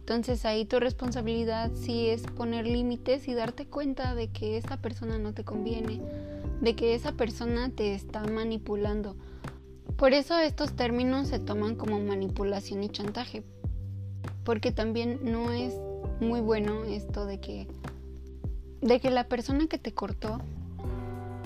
Entonces 0.00 0.44
ahí 0.44 0.64
tu 0.64 0.80
responsabilidad 0.80 1.70
sí 1.74 2.08
es 2.08 2.22
poner 2.22 2.66
límites 2.66 3.28
y 3.28 3.34
darte 3.34 3.66
cuenta 3.66 4.14
de 4.14 4.28
que 4.28 4.56
esta 4.56 4.76
persona 4.76 5.18
no 5.18 5.32
te 5.32 5.44
conviene 5.44 6.00
de 6.62 6.76
que 6.76 6.94
esa 6.94 7.12
persona 7.12 7.70
te 7.70 7.92
está 7.94 8.24
manipulando. 8.24 9.16
Por 9.96 10.14
eso 10.14 10.38
estos 10.38 10.74
términos 10.74 11.28
se 11.28 11.40
toman 11.40 11.74
como 11.74 11.98
manipulación 11.98 12.84
y 12.84 12.88
chantaje, 12.88 13.42
porque 14.44 14.70
también 14.70 15.18
no 15.22 15.50
es 15.50 15.74
muy 16.20 16.40
bueno 16.40 16.84
esto 16.84 17.26
de 17.26 17.40
que 17.40 17.66
de 18.82 19.00
que 19.00 19.10
la 19.10 19.24
persona 19.24 19.68
que 19.68 19.78
te 19.78 19.94
cortó 19.94 20.40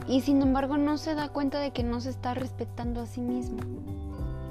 y 0.08 0.22
sin 0.22 0.40
embargo 0.40 0.78
no 0.78 0.96
se 0.96 1.14
da 1.14 1.28
cuenta 1.28 1.60
de 1.60 1.70
que 1.70 1.82
no 1.82 2.00
se 2.00 2.10
está 2.10 2.34
respetando 2.34 3.02
a 3.02 3.06
sí 3.06 3.20
mismo. 3.20 3.58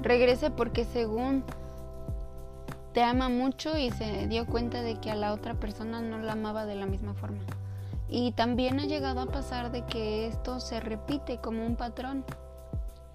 Regrese 0.02 0.50
porque 0.50 0.84
según 0.84 1.44
te 2.92 3.02
ama 3.02 3.28
mucho 3.28 3.76
y 3.76 3.90
se 3.90 4.28
dio 4.28 4.46
cuenta 4.46 4.82
de 4.82 5.00
que 5.00 5.10
a 5.10 5.16
la 5.16 5.32
otra 5.32 5.54
persona 5.54 6.00
no 6.00 6.18
la 6.18 6.32
amaba 6.32 6.64
de 6.64 6.76
la 6.76 6.86
misma 6.86 7.14
forma. 7.14 7.42
Y 8.08 8.32
también 8.32 8.78
ha 8.78 8.84
llegado 8.84 9.20
a 9.20 9.26
pasar 9.26 9.72
de 9.72 9.84
que 9.84 10.28
esto 10.28 10.60
se 10.60 10.78
repite 10.78 11.38
como 11.38 11.66
un 11.66 11.74
patrón. 11.74 12.24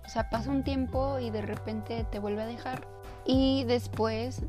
O 0.06 0.10
sea, 0.10 0.30
pasa 0.30 0.50
un 0.50 0.64
tiempo 0.64 1.20
y 1.20 1.30
de 1.30 1.42
repente 1.42 2.06
te 2.12 2.20
vuelve 2.20 2.42
a 2.42 2.46
dejar. 2.46 2.88
Y 3.26 3.64
después 3.64 4.42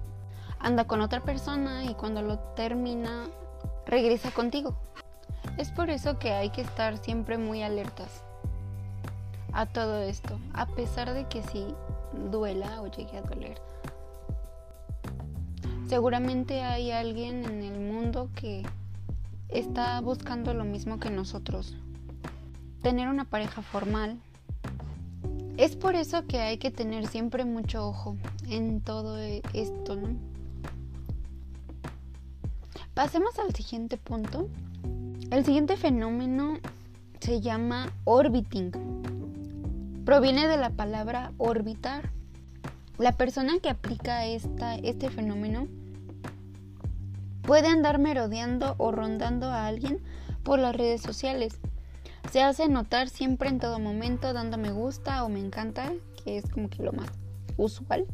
anda 0.58 0.86
con 0.86 1.00
otra 1.00 1.20
persona 1.20 1.84
y 1.84 1.94
cuando 1.94 2.22
lo 2.22 2.40
termina 2.56 3.26
regresa 3.86 4.32
contigo. 4.32 4.74
Es 5.56 5.70
por 5.70 5.90
eso 5.90 6.18
que 6.18 6.32
hay 6.32 6.50
que 6.50 6.62
estar 6.62 6.98
siempre 6.98 7.38
muy 7.38 7.62
alertas 7.62 8.22
a 9.52 9.66
todo 9.66 9.98
esto, 9.98 10.38
a 10.54 10.66
pesar 10.66 11.12
de 11.12 11.28
que 11.28 11.42
sí 11.42 11.66
duela 12.30 12.80
o 12.80 12.86
llegue 12.86 13.18
a 13.18 13.22
doler 13.22 13.60
Seguramente 15.92 16.62
hay 16.62 16.90
alguien 16.90 17.44
en 17.44 17.62
el 17.62 17.78
mundo 17.78 18.30
que 18.34 18.62
está 19.50 20.00
buscando 20.00 20.54
lo 20.54 20.64
mismo 20.64 20.98
que 20.98 21.10
nosotros. 21.10 21.76
Tener 22.80 23.08
una 23.08 23.26
pareja 23.26 23.60
formal. 23.60 24.18
Es 25.58 25.76
por 25.76 25.94
eso 25.94 26.26
que 26.26 26.40
hay 26.40 26.56
que 26.56 26.70
tener 26.70 27.06
siempre 27.08 27.44
mucho 27.44 27.86
ojo 27.86 28.16
en 28.48 28.80
todo 28.80 29.18
esto, 29.18 29.96
¿no? 29.96 30.16
Pasemos 32.94 33.38
al 33.38 33.54
siguiente 33.54 33.98
punto. 33.98 34.48
El 35.32 35.46
siguiente 35.46 35.78
fenómeno 35.78 36.58
se 37.20 37.40
llama 37.40 37.90
orbiting. 38.04 38.70
Proviene 40.04 40.46
de 40.46 40.58
la 40.58 40.68
palabra 40.68 41.32
orbitar. 41.38 42.10
La 42.98 43.12
persona 43.12 43.54
que 43.62 43.70
aplica 43.70 44.26
esta, 44.26 44.74
este 44.74 45.08
fenómeno 45.08 45.68
Puede 47.40 47.68
andar 47.68 47.98
merodeando 47.98 48.74
o 48.76 48.92
rondando 48.92 49.46
a 49.46 49.66
alguien 49.66 50.02
por 50.42 50.58
las 50.58 50.76
redes 50.76 51.00
sociales. 51.00 51.60
Se 52.30 52.42
hace 52.42 52.68
notar 52.68 53.08
siempre 53.08 53.48
en 53.48 53.58
todo 53.58 53.78
momento 53.78 54.34
dando 54.34 54.58
me 54.58 54.70
gusta 54.70 55.24
o 55.24 55.30
me 55.30 55.40
encanta, 55.40 55.94
que 56.22 56.36
es 56.36 56.50
como 56.50 56.68
que 56.68 56.82
lo 56.82 56.92
más 56.92 57.08
usual. 57.56 58.04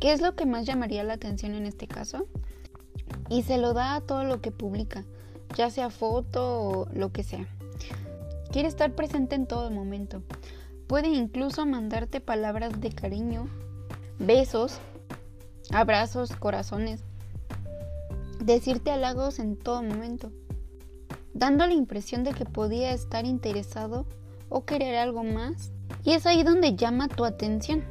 ¿Qué 0.00 0.10
es 0.10 0.20
lo 0.20 0.34
que 0.34 0.46
más 0.46 0.66
llamaría 0.66 1.04
la 1.04 1.12
atención 1.12 1.54
en 1.54 1.64
este 1.64 1.86
caso? 1.86 2.26
Y 3.30 3.44
se 3.44 3.56
lo 3.56 3.72
da 3.72 3.94
a 3.94 4.00
todo 4.00 4.24
lo 4.24 4.40
que 4.40 4.50
publica, 4.50 5.04
ya 5.56 5.70
sea 5.70 5.90
foto 5.90 6.62
o 6.62 6.88
lo 6.92 7.12
que 7.12 7.22
sea. 7.22 7.46
Quiere 8.52 8.68
estar 8.68 8.92
presente 8.92 9.34
en 9.34 9.46
todo 9.46 9.70
momento. 9.70 10.22
Puede 10.86 11.08
incluso 11.08 11.66
mandarte 11.66 12.20
palabras 12.20 12.80
de 12.80 12.90
cariño, 12.90 13.46
besos, 14.18 14.78
abrazos, 15.70 16.34
corazones, 16.34 17.02
decirte 18.42 18.90
halagos 18.90 19.38
en 19.38 19.56
todo 19.56 19.82
momento, 19.82 20.32
dando 21.34 21.66
la 21.66 21.74
impresión 21.74 22.24
de 22.24 22.32
que 22.32 22.46
podía 22.46 22.92
estar 22.92 23.26
interesado 23.26 24.06
o 24.48 24.64
querer 24.64 24.96
algo 24.96 25.24
más. 25.24 25.72
Y 26.04 26.12
es 26.12 26.26
ahí 26.26 26.42
donde 26.42 26.74
llama 26.74 27.08
tu 27.08 27.24
atención. 27.24 27.84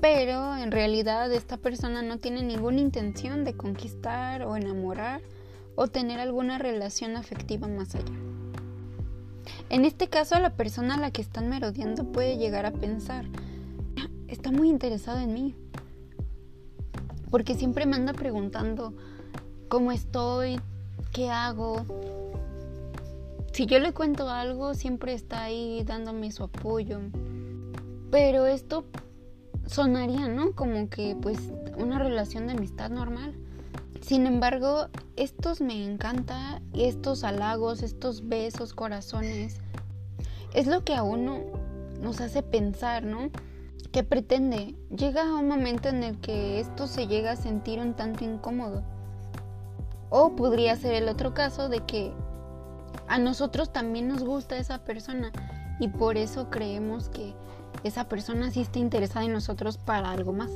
Pero 0.00 0.56
en 0.56 0.72
realidad 0.72 1.30
esta 1.32 1.58
persona 1.58 2.02
no 2.02 2.18
tiene 2.18 2.42
ninguna 2.42 2.80
intención 2.80 3.44
de 3.44 3.56
conquistar 3.56 4.42
o 4.42 4.56
enamorar 4.56 5.20
o 5.74 5.88
tener 5.88 6.20
alguna 6.20 6.58
relación 6.58 7.16
afectiva 7.16 7.68
más 7.68 7.94
allá. 7.94 8.14
En 9.70 9.84
este 9.84 10.08
caso 10.08 10.38
la 10.38 10.54
persona 10.54 10.94
a 10.94 11.00
la 11.00 11.10
que 11.10 11.22
están 11.22 11.48
merodeando 11.48 12.04
puede 12.04 12.36
llegar 12.36 12.66
a 12.66 12.72
pensar, 12.72 13.24
está 14.28 14.50
muy 14.50 14.68
interesado 14.68 15.18
en 15.18 15.32
mí, 15.32 15.54
porque 17.30 17.54
siempre 17.54 17.86
me 17.86 17.96
anda 17.96 18.12
preguntando 18.12 18.94
cómo 19.68 19.92
estoy, 19.92 20.60
qué 21.12 21.30
hago. 21.30 21.86
Si 23.52 23.66
yo 23.66 23.78
le 23.78 23.92
cuento 23.92 24.28
algo, 24.28 24.74
siempre 24.74 25.14
está 25.14 25.44
ahí 25.44 25.82
dándome 25.84 26.30
su 26.32 26.44
apoyo. 26.44 27.00
Pero 28.10 28.46
esto 28.46 28.84
sonaría, 29.66 30.28
¿no? 30.28 30.52
Como 30.52 30.88
que 30.88 31.16
pues 31.20 31.38
una 31.78 31.98
relación 31.98 32.46
de 32.46 32.52
amistad 32.52 32.90
normal. 32.90 33.34
Sin 34.02 34.26
embargo, 34.26 34.88
estos 35.16 35.60
me 35.62 35.82
encanta, 35.84 36.60
estos 36.74 37.24
halagos, 37.24 37.82
estos 37.82 38.28
besos, 38.28 38.74
corazones, 38.74 39.60
es 40.52 40.66
lo 40.66 40.84
que 40.84 40.94
a 40.94 41.02
uno 41.02 41.40
nos 42.02 42.20
hace 42.20 42.42
pensar, 42.42 43.04
¿no? 43.04 43.30
que 43.92 44.02
pretende. 44.02 44.74
Llega 44.90 45.34
un 45.34 45.48
momento 45.48 45.88
en 45.90 46.02
el 46.02 46.18
que 46.18 46.58
esto 46.58 46.86
se 46.86 47.06
llega 47.06 47.32
a 47.32 47.36
sentir 47.36 47.78
un 47.78 47.94
tanto 47.94 48.24
incómodo. 48.24 48.82
O 50.08 50.34
podría 50.34 50.76
ser 50.76 50.94
el 50.94 51.08
otro 51.08 51.34
caso 51.34 51.68
de 51.68 51.80
que 51.80 52.12
a 53.06 53.18
nosotros 53.18 53.72
también 53.72 54.08
nos 54.08 54.24
gusta 54.24 54.56
esa 54.56 54.84
persona 54.84 55.30
y 55.78 55.88
por 55.88 56.16
eso 56.16 56.50
creemos 56.50 57.08
que 57.08 57.34
esa 57.84 58.08
persona 58.08 58.50
sí 58.50 58.62
está 58.62 58.78
interesada 58.78 59.26
en 59.26 59.32
nosotros 59.32 59.76
para 59.78 60.10
algo 60.10 60.32
más. 60.32 60.50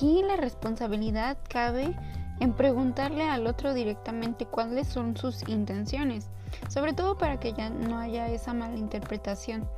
Aquí 0.00 0.22
la 0.22 0.36
responsabilidad 0.36 1.36
cabe 1.46 1.94
en 2.40 2.54
preguntarle 2.54 3.28
al 3.28 3.46
otro 3.46 3.74
directamente 3.74 4.46
cuáles 4.46 4.86
son 4.86 5.14
sus 5.14 5.46
intenciones, 5.46 6.30
sobre 6.70 6.94
todo 6.94 7.18
para 7.18 7.38
que 7.38 7.52
ya 7.52 7.68
no 7.68 7.98
haya 7.98 8.26
esa 8.28 8.54
mala 8.54 8.78
interpretación 8.78 9.68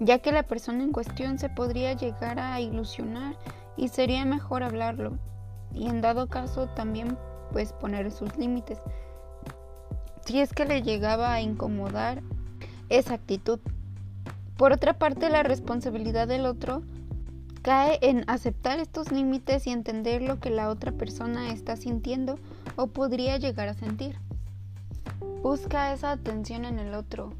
ya 0.00 0.18
que 0.18 0.32
la 0.32 0.42
persona 0.42 0.84
en 0.84 0.92
cuestión 0.92 1.38
se 1.38 1.48
podría 1.48 1.94
llegar 1.94 2.38
a 2.38 2.60
ilusionar 2.60 3.36
y 3.78 3.88
sería 3.88 4.26
mejor 4.26 4.62
hablarlo 4.62 5.16
y 5.72 5.88
en 5.88 6.02
dado 6.02 6.26
caso 6.26 6.66
también 6.66 7.16
pues 7.50 7.72
poner 7.72 8.10
sus 8.10 8.36
límites. 8.36 8.80
Si 10.26 10.40
es 10.40 10.52
que 10.52 10.66
le 10.66 10.82
llegaba 10.82 11.32
a 11.32 11.40
incomodar 11.40 12.22
esa 12.90 13.14
actitud. 13.14 13.60
Por 14.58 14.72
otra 14.72 14.98
parte, 14.98 15.30
la 15.30 15.42
responsabilidad 15.42 16.28
del 16.28 16.44
otro 16.44 16.82
cae 17.64 17.98
en 18.00 18.22
aceptar 18.28 18.78
estos 18.78 19.10
límites 19.10 19.66
y 19.66 19.70
entender 19.70 20.22
lo 20.22 20.38
que 20.38 20.50
la 20.50 20.68
otra 20.68 20.92
persona 20.92 21.50
está 21.50 21.74
sintiendo 21.74 22.38
o 22.76 22.86
podría 22.86 23.38
llegar 23.38 23.66
a 23.66 23.74
sentir. 23.74 24.16
Busca 25.42 25.92
esa 25.92 26.12
atención 26.12 26.64
en 26.64 26.78
el 26.78 26.94
otro, 26.94 27.32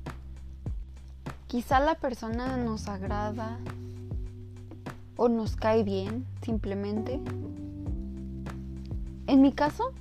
Quizá 1.55 1.79
la 1.79 1.95
persona 1.95 2.57
nos 2.57 2.89
agrada 2.89 3.61
o 5.17 5.29
nos 5.29 5.55
cae 5.55 5.85
bien 5.85 6.27
simplemente. 6.43 7.21
En 9.29 9.41
mi 9.41 9.53
caso, 9.53 9.93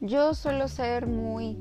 yo 0.00 0.34
suelo 0.34 0.66
ser 0.66 1.06
muy 1.06 1.58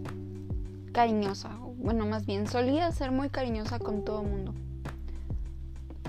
cariñosa, 0.94 1.52
bueno, 1.78 2.08
más 2.08 2.26
bien 2.26 2.48
solía 2.48 2.92
ser 2.92 3.12
muy 3.12 3.30
cariñosa 3.30 3.78
con 3.78 4.04
todo 4.04 4.24
el 4.24 4.30
mundo. 4.30 4.54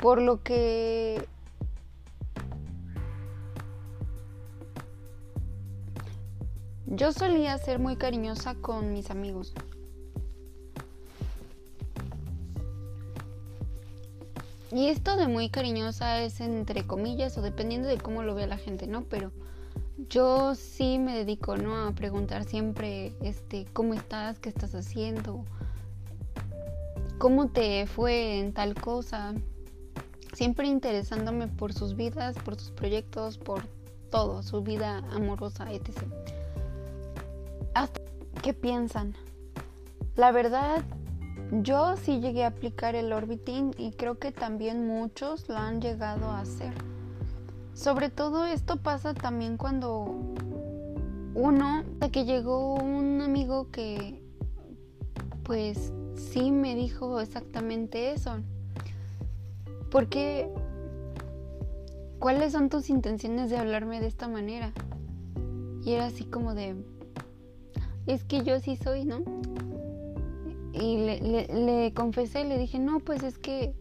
Por 0.01 0.21
lo 0.21 0.43
que 0.43 1.27
yo 6.87 7.13
solía 7.13 7.57
ser 7.59 7.79
muy 7.79 7.97
cariñosa 7.97 8.55
con 8.55 8.93
mis 8.93 9.11
amigos. 9.11 9.55
Y 14.71 14.89
esto 14.89 15.17
de 15.17 15.29
muy 15.29 15.51
cariñosa 15.51 16.23
es 16.23 16.41
entre 16.41 16.85
comillas 16.85 17.39
o 17.39 17.43
dependiendo 17.43 17.89
de 17.89 17.97
cómo 17.97 18.23
lo 18.25 18.35
vea 18.35 18.49
la 18.49 18.59
gente, 18.59 18.89
¿no? 18.89 19.05
Pero 19.05 19.31
yo 20.09 20.55
sí 20.57 20.99
me 20.99 21.17
dedico, 21.17 21.57
¿no? 21.57 21.87
A 21.87 21.93
preguntar 21.93 22.45
siempre, 22.45 23.13
este, 23.23 23.67
¿cómo 23.73 23.95
estás? 23.95 24.41
¿Qué 24.41 24.49
estás 24.49 24.75
haciendo? 24.75 25.45
¿Cómo 27.19 27.51
te 27.51 27.87
fue 27.87 28.41
en 28.41 28.53
tal 28.53 28.75
cosa? 28.75 29.35
Siempre 30.35 30.67
interesándome 30.67 31.47
por 31.47 31.73
sus 31.73 31.95
vidas, 31.95 32.37
por 32.45 32.57
sus 32.57 32.71
proyectos, 32.71 33.39
por 33.39 33.63
todo, 34.11 34.43
su 34.43 34.63
vida 34.63 34.99
amorosa, 35.13 35.73
etc. 35.73 35.91
Hasta 37.75 38.01
qué 38.43 38.53
piensan. 38.53 39.15
La 40.17 40.33
verdad, 40.33 40.83
yo 41.63 41.97
sí 41.97 42.21
llegué 42.21 42.45
a 42.45 42.49
aplicar 42.49 42.95
el 42.95 43.13
orbiting 43.13 43.75
y 43.79 43.93
creo 43.93 44.19
que 44.19 44.33
también 44.33 44.87
muchos 44.87 45.49
lo 45.49 45.57
han 45.57 45.81
llegado 45.81 46.27
a 46.27 46.41
hacer. 46.41 46.73
Sobre 47.75 48.11
todo 48.11 48.45
esto 48.47 48.77
pasa 48.77 49.15
también 49.15 49.57
cuando 49.57 50.05
Uno, 51.35 51.85
hasta 51.95 52.11
que 52.11 52.25
llegó 52.25 52.75
un 52.75 53.21
amigo 53.21 53.71
que 53.71 54.23
pues 55.43 55.93
sí 56.17 56.51
me 56.51 56.75
dijo 56.75 57.21
exactamente 57.21 58.13
eso. 58.13 58.39
Porque, 59.95 60.51
¿cuáles 62.19 62.51
son 62.51 62.69
tus 62.69 62.91
intenciones 62.91 63.49
de 63.49 63.59
hablarme 63.59 64.01
de 64.01 64.09
esta 64.09 64.27
manera? 64.27 64.73
Y 65.85 65.93
era 65.93 66.07
así 66.07 66.25
como 66.25 66.53
de, 66.53 66.75
es 68.09 68.25
que 68.25 68.43
yo 68.43 68.59
sí 68.59 68.75
soy, 68.75 69.05
¿no? 69.05 69.23
Y 70.73 70.97
le, 70.97 71.47
le, 71.47 71.95
confesé, 71.95 72.43
le 72.43 72.59
dije, 72.59 72.81
no, 72.81 72.99
pues 72.99 73.23
es 73.23 73.39
que 73.39 73.73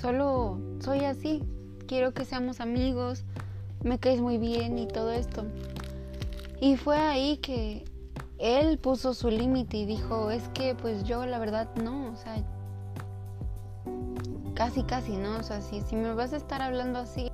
solo 0.00 0.60
soy 0.78 1.00
así, 1.00 1.42
quiero 1.88 2.14
que 2.14 2.24
seamos 2.24 2.60
amigos, 2.60 3.24
me 3.82 3.98
caes 3.98 4.20
muy 4.20 4.38
bien 4.38 4.78
y 4.78 4.86
todo 4.86 5.10
esto. 5.10 5.42
Y 6.60 6.76
fue 6.76 6.96
ahí 6.96 7.38
que 7.38 7.82
él 8.38 8.78
puso 8.78 9.14
su 9.14 9.30
límite 9.30 9.78
y 9.78 9.84
dijo, 9.84 10.30
es 10.30 10.46
que 10.50 10.76
pues 10.76 11.02
yo 11.02 11.26
la 11.26 11.40
verdad 11.40 11.74
no, 11.74 12.12
o 12.12 12.14
sea, 12.14 12.36
casi 14.54 14.82
casi, 14.84 15.16
¿no? 15.16 15.36
O 15.38 15.42
sea, 15.42 15.60
si, 15.60 15.80
si 15.82 15.96
me 15.96 16.14
vas 16.14 16.32
a 16.32 16.36
estar 16.36 16.62
hablando 16.62 16.98
así, 17.00 17.30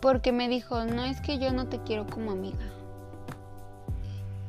porque 0.00 0.32
me 0.32 0.48
dijo, 0.48 0.84
no 0.84 1.04
es 1.04 1.20
que 1.20 1.38
yo 1.38 1.52
no 1.52 1.66
te 1.66 1.80
quiero 1.80 2.06
como 2.06 2.30
amiga. 2.30 2.64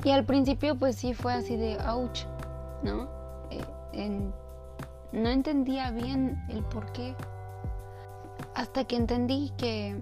Y 0.03 0.12
al 0.12 0.23
principio 0.23 0.75
pues 0.77 0.95
sí 0.95 1.13
fue 1.13 1.33
así 1.33 1.57
de, 1.57 1.77
ouch, 1.88 2.25
¿no? 2.83 3.10
Eh, 3.93 4.29
no 5.12 5.29
entendía 5.29 5.91
bien 5.91 6.43
el 6.49 6.63
por 6.63 6.91
qué. 6.91 7.15
Hasta 8.53 8.83
que 8.83 8.95
entendí 8.95 9.51
que 9.57 9.99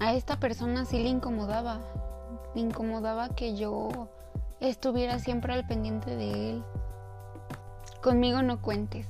a 0.00 0.12
esta 0.12 0.38
persona 0.38 0.84
sí 0.84 0.98
le 1.02 1.08
incomodaba. 1.08 1.80
Le 2.54 2.60
incomodaba 2.60 3.30
que 3.30 3.56
yo 3.56 4.08
estuviera 4.60 5.18
siempre 5.18 5.54
al 5.54 5.66
pendiente 5.66 6.14
de 6.16 6.50
él. 6.50 6.64
Conmigo 8.02 8.42
no 8.42 8.60
cuentes. 8.60 9.06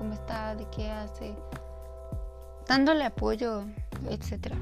Cómo 0.00 0.14
está, 0.14 0.56
de 0.56 0.66
qué 0.74 0.88
hace. 0.88 1.34
Dándole 2.66 3.04
apoyo, 3.04 3.64
etc. 4.08 4.54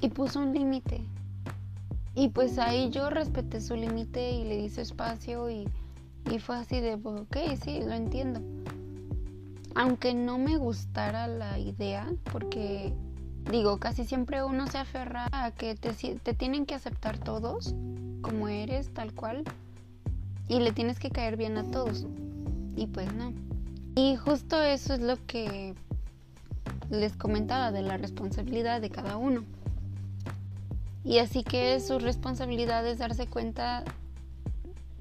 Y 0.00 0.08
puso 0.08 0.40
un 0.40 0.52
límite. 0.52 1.00
Y 2.16 2.30
pues 2.30 2.58
ahí 2.58 2.90
yo 2.90 3.08
respeté 3.08 3.60
su 3.60 3.76
límite 3.76 4.32
y 4.32 4.42
le 4.42 4.56
di 4.56 4.68
su 4.68 4.80
espacio 4.80 5.48
y, 5.48 5.68
y 6.28 6.40
fue 6.40 6.56
así 6.56 6.80
de, 6.80 6.94
ok, 6.94 7.36
sí, 7.62 7.82
lo 7.84 7.92
entiendo. 7.92 8.40
Aunque 9.76 10.12
no 10.12 10.38
me 10.38 10.56
gustara 10.56 11.28
la 11.28 11.60
idea, 11.60 12.12
porque 12.32 12.92
digo, 13.48 13.78
casi 13.78 14.04
siempre 14.04 14.42
uno 14.42 14.66
se 14.66 14.78
aferra 14.78 15.28
a 15.30 15.52
que 15.52 15.76
te, 15.76 15.92
te 15.92 16.34
tienen 16.34 16.66
que 16.66 16.74
aceptar 16.74 17.18
todos, 17.18 17.76
como 18.22 18.48
eres, 18.48 18.92
tal 18.92 19.14
cual, 19.14 19.44
y 20.48 20.58
le 20.58 20.72
tienes 20.72 20.98
que 20.98 21.10
caer 21.10 21.36
bien 21.36 21.58
a 21.58 21.70
todos. 21.70 22.08
Y 22.74 22.88
pues 22.88 23.14
no. 23.14 23.53
Y 23.96 24.16
justo 24.16 24.60
eso 24.60 24.94
es 24.94 25.00
lo 25.00 25.24
que 25.26 25.74
les 26.90 27.16
comentaba 27.16 27.70
de 27.70 27.82
la 27.82 27.96
responsabilidad 27.96 28.80
de 28.80 28.90
cada 28.90 29.16
uno. 29.16 29.44
Y 31.04 31.18
así 31.18 31.44
que 31.44 31.78
su 31.80 31.98
responsabilidad 31.98 32.86
es 32.86 32.98
darse 32.98 33.26
cuenta 33.26 33.84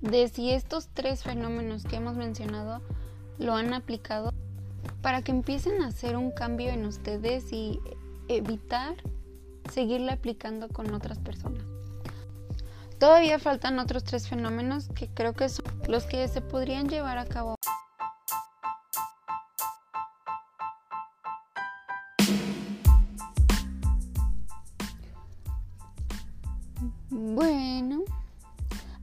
de 0.02 0.28
si 0.28 0.52
estos 0.52 0.90
tres 0.94 1.24
fenómenos 1.24 1.86
que 1.86 1.96
hemos 1.96 2.16
mencionado 2.16 2.82
lo 3.40 3.56
han 3.56 3.74
aplicado 3.74 4.32
para 5.02 5.22
que 5.22 5.32
empiecen 5.32 5.82
a 5.82 5.88
hacer 5.88 6.18
un 6.18 6.32
cambio 6.32 6.70
en 6.70 6.86
ustedes 6.86 7.52
y 7.52 7.80
evitar 8.28 8.96
seguirle 9.72 10.12
aplicando 10.12 10.68
con 10.68 10.94
otras 10.94 11.20
personas. 11.20 11.64
Todavía 13.00 13.40
faltan 13.40 13.80
otros 13.80 14.04
tres 14.04 14.28
fenómenos 14.28 14.90
que 14.90 15.08
creo 15.08 15.34
que 15.34 15.50
son 15.50 15.66
los 15.88 16.06
que 16.06 16.28
se 16.28 16.42
podrían 16.42 16.88
llevar 16.90 17.18
a 17.18 17.26
cabo 17.26 17.56
Bueno, 27.15 28.02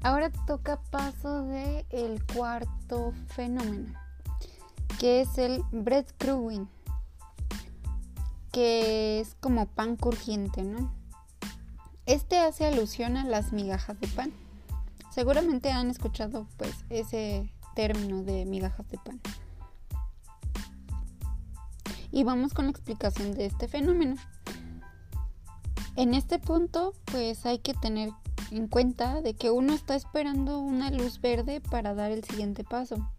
ahora 0.02 0.32
toca 0.44 0.80
paso 0.90 1.44
de 1.44 1.86
el 1.90 2.20
cuarto 2.26 3.12
fenómeno, 3.28 3.94
que 4.98 5.20
es 5.20 5.38
el 5.38 5.62
breadcrumbing, 5.70 6.68
que 8.50 9.20
es 9.20 9.36
como 9.38 9.66
pan 9.66 9.94
crujiente, 9.94 10.64
¿no? 10.64 10.92
Este 12.04 12.40
hace 12.40 12.66
alusión 12.66 13.16
a 13.16 13.22
las 13.22 13.52
migajas 13.52 14.00
de 14.00 14.08
pan. 14.08 14.32
Seguramente 15.12 15.70
han 15.70 15.88
escuchado 15.88 16.48
pues 16.56 16.84
ese 16.90 17.48
término 17.76 18.24
de 18.24 18.44
migajas 18.44 18.90
de 18.90 18.98
pan. 18.98 19.20
Y 22.10 22.24
vamos 22.24 22.54
con 22.54 22.64
la 22.64 22.72
explicación 22.72 23.34
de 23.34 23.46
este 23.46 23.68
fenómeno. 23.68 24.16
En 25.96 26.14
este 26.14 26.38
punto, 26.38 26.94
pues 27.06 27.44
hay 27.46 27.58
que 27.58 27.74
tener 27.74 28.10
en 28.50 28.68
cuenta 28.68 29.20
de 29.20 29.34
que 29.34 29.50
uno 29.50 29.74
está 29.74 29.94
esperando 29.94 30.58
una 30.58 30.90
luz 30.90 31.20
verde 31.20 31.60
para 31.60 31.94
dar 31.94 32.10
el 32.10 32.24
siguiente 32.24 32.64
paso. 32.64 33.10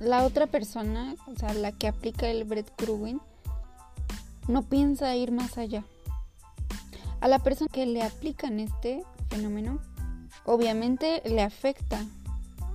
La 0.00 0.24
otra 0.24 0.46
persona, 0.46 1.16
o 1.26 1.34
sea, 1.36 1.52
la 1.54 1.72
que 1.72 1.88
aplica 1.88 2.28
el 2.28 2.44
breadcrumbing, 2.44 3.20
no 4.46 4.62
piensa 4.62 5.14
ir 5.16 5.32
más 5.32 5.58
allá. 5.58 5.84
A 7.20 7.28
la 7.28 7.40
persona 7.40 7.68
que 7.70 7.84
le 7.84 8.02
aplican 8.02 8.60
este 8.60 9.02
fenómeno, 9.28 9.80
obviamente 10.44 11.20
le 11.24 11.42
afecta 11.42 12.04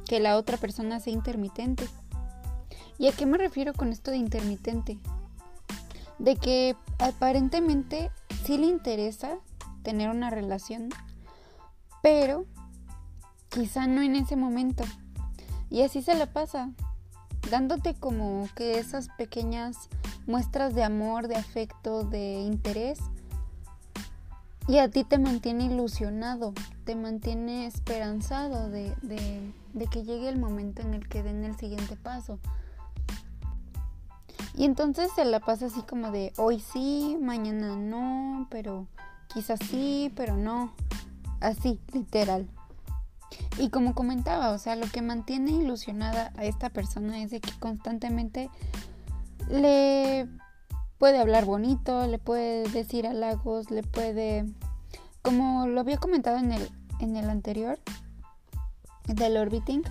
que 0.06 0.20
la 0.20 0.38
otra 0.38 0.58
persona 0.58 1.00
sea 1.00 1.14
intermitente. 1.14 1.88
¿Y 3.00 3.08
a 3.08 3.12
qué 3.14 3.26
me 3.26 3.38
refiero 3.38 3.74
con 3.74 3.92
esto 3.92 4.12
de 4.12 4.18
intermitente? 4.18 5.00
De 6.20 6.36
que 6.36 6.76
aparentemente 7.00 8.12
sí 8.44 8.58
le 8.58 8.68
interesa 8.68 9.38
tener 9.84 10.10
una 10.10 10.30
relación, 10.30 10.90
pero 12.02 12.46
quizá 13.50 13.88
no 13.88 14.02
en 14.02 14.16
ese 14.16 14.36
momento. 14.36 14.84
Y 15.70 15.82
así 15.82 16.02
se 16.02 16.16
la 16.16 16.28
pasa, 16.28 16.70
dándote 17.50 17.96
como 17.96 18.48
que 18.56 18.80
esas 18.80 19.08
pequeñas 19.18 19.90
muestras 20.28 20.76
de 20.76 20.84
amor, 20.84 21.28
de 21.28 21.36
afecto, 21.36 22.04
de 22.04 22.42
interés. 22.42 23.00
Y 24.68 24.78
a 24.78 24.90
ti 24.90 25.04
te 25.04 25.18
mantiene 25.18 25.66
ilusionado, 25.66 26.54
te 26.86 26.96
mantiene 26.96 27.66
esperanzado 27.66 28.70
de, 28.70 28.94
de 29.02 29.88
que 29.88 30.04
llegue 30.04 30.30
el 30.30 30.40
momento 30.40 30.82
en 30.82 30.94
el 30.94 31.10
que 31.10 31.24
den 31.24 31.44
el 31.44 31.58
siguiente 31.58 31.98
paso. 31.98 32.40
Y 34.56 34.66
entonces 34.66 35.10
se 35.16 35.26
la 35.26 35.40
pasa 35.40 35.68
así 35.68 35.82
como 35.82 36.12
de 36.12 36.34
hoy 36.38 36.60
sí, 36.60 37.18
mañana 37.20 37.76
no, 37.76 38.48
pero 38.50 38.88
quizás 39.34 39.60
sí, 39.70 40.12
pero 40.16 40.38
no. 40.38 40.74
Así, 41.42 41.80
literal. 41.92 42.48
Y 43.58 43.70
como 43.70 43.96
comentaba, 43.96 44.52
o 44.52 44.58
sea, 44.58 44.76
lo 44.76 44.88
que 44.88 45.02
mantiene 45.02 45.52
ilusionada 45.52 46.32
a 46.38 46.46
esta 46.46 46.70
persona 46.70 47.22
es 47.22 47.32
de 47.32 47.42
que 47.42 47.52
constantemente 47.60 48.50
le 49.50 50.28
puede 50.98 51.20
hablar 51.20 51.46
bonito, 51.46 52.08
le 52.08 52.20
puede 52.20 52.70
decir 52.70 53.08
halagos, 53.08 53.72
le 53.72 53.84
puede, 53.84 54.46
como 55.22 55.68
lo 55.68 55.82
había 55.82 55.98
comentado 55.98 56.38
en 56.38 56.52
el, 56.52 56.70
en 57.00 57.16
el 57.16 57.30
anterior, 57.30 57.80
del 59.08 59.38
orbiting, 59.38 59.84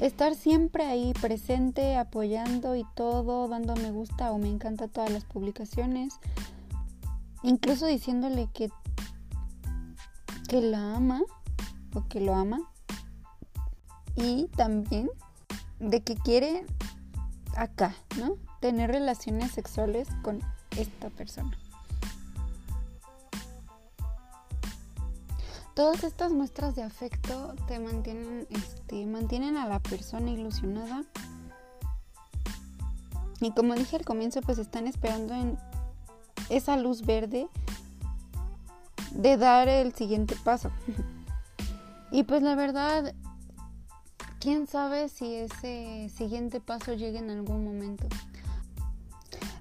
estar 0.00 0.34
siempre 0.34 0.84
ahí 0.84 1.12
presente, 1.20 1.96
apoyando 1.96 2.76
y 2.76 2.84
todo, 2.94 3.48
dando 3.48 3.74
me 3.76 3.90
gusta 3.90 4.32
o 4.32 4.38
me 4.38 4.48
encanta 4.48 4.88
todas 4.88 5.10
las 5.10 5.24
publicaciones, 5.24 6.14
incluso 7.42 7.86
diciéndole 7.86 8.48
que, 8.52 8.70
que 10.48 10.60
la 10.60 10.96
ama 10.96 11.22
o 11.94 12.06
que 12.08 12.20
lo 12.20 12.34
ama 12.34 12.60
y 14.16 14.48
también 14.56 15.10
de 15.78 16.02
que 16.02 16.14
quiere 16.16 16.64
acá, 17.56 17.94
¿no? 18.18 18.36
Tener 18.60 18.90
relaciones 18.90 19.50
sexuales 19.52 20.08
con 20.22 20.40
esta 20.76 21.08
persona. 21.10 21.56
Todas 25.74 26.04
estas 26.04 26.32
muestras 26.32 26.74
de 26.74 26.82
afecto 26.82 27.54
te 27.66 27.78
mantienen, 27.78 28.46
este, 28.50 29.06
mantienen 29.06 29.56
a 29.56 29.66
la 29.66 29.80
persona 29.80 30.30
ilusionada. 30.30 31.04
Y 33.40 33.52
como 33.52 33.74
dije 33.74 33.96
al 33.96 34.04
comienzo, 34.04 34.40
pues 34.42 34.58
están 34.58 34.86
esperando 34.86 35.34
en 35.34 35.58
esa 36.50 36.76
luz 36.76 37.02
verde 37.02 37.48
de 39.12 39.36
dar 39.36 39.68
el 39.68 39.94
siguiente 39.94 40.36
paso. 40.44 40.70
y 42.10 42.24
pues 42.24 42.42
la 42.42 42.54
verdad, 42.54 43.14
quién 44.40 44.66
sabe 44.66 45.08
si 45.08 45.34
ese 45.34 46.10
siguiente 46.14 46.60
paso 46.60 46.92
llegue 46.94 47.18
en 47.18 47.30
algún 47.30 47.64
momento. 47.64 48.06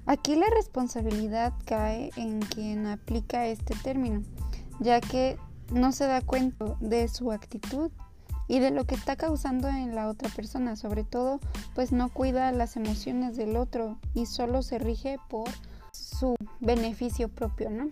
Aquí 0.06 0.36
la 0.36 0.50
responsabilidad 0.50 1.54
cae 1.66 2.10
en 2.16 2.40
quien 2.40 2.88
aplica 2.88 3.46
este 3.46 3.76
término 3.76 4.24
ya 4.80 5.02
que 5.02 5.38
no 5.72 5.92
se 5.92 6.06
da 6.06 6.22
cuenta 6.22 6.76
de 6.80 7.08
su 7.08 7.32
actitud 7.32 7.92
y 8.48 8.60
de 8.60 8.72
lo 8.72 8.86
que 8.86 8.96
está 8.96 9.16
causando 9.16 9.68
en 9.68 9.94
la 9.94 10.08
otra 10.08 10.28
persona, 10.30 10.76
sobre 10.76 11.04
todo 11.04 11.40
pues 11.76 11.92
no 11.92 12.10
cuida 12.10 12.52
las 12.52 12.76
emociones 12.76 13.38
del 13.38 13.56
otro 13.56 14.00
y 14.14 14.26
solo 14.26 14.64
se 14.64 14.80
rige 14.80 15.20
por 15.30 15.50
su 15.92 16.36
beneficio 16.60 17.30
propio, 17.30 17.70
¿no? 17.70 17.90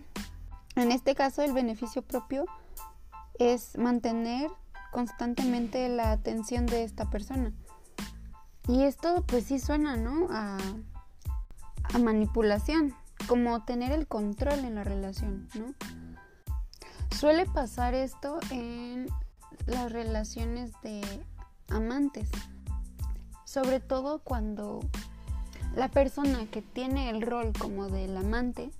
En 0.74 0.92
este 0.92 1.14
caso 1.14 1.42
el 1.42 1.52
beneficio 1.52 2.02
propio 2.02 2.44
es 3.38 3.78
mantener 3.78 4.50
constantemente 4.90 5.88
la 5.88 6.10
atención 6.10 6.66
de 6.66 6.82
esta 6.82 7.08
persona. 7.08 7.52
Y 8.66 8.82
esto 8.82 9.24
pues 9.26 9.44
sí 9.44 9.58
suena, 9.58 9.96
¿no? 9.96 10.26
A, 10.30 10.58
a 11.94 11.98
manipulación, 11.98 12.94
como 13.28 13.64
tener 13.64 13.92
el 13.92 14.06
control 14.06 14.60
en 14.60 14.74
la 14.74 14.84
relación, 14.84 15.48
¿no? 15.54 15.74
Suele 17.18 17.46
pasar 17.46 17.94
esto 17.94 18.38
en 18.52 19.08
las 19.66 19.90
relaciones 19.90 20.70
de 20.84 21.00
amantes, 21.68 22.30
sobre 23.44 23.80
todo 23.80 24.20
cuando 24.20 24.78
la 25.74 25.88
persona 25.88 26.46
que 26.46 26.62
tiene 26.62 27.10
el 27.10 27.22
rol 27.22 27.52
como 27.58 27.88
del 27.88 28.16
amante 28.16 28.70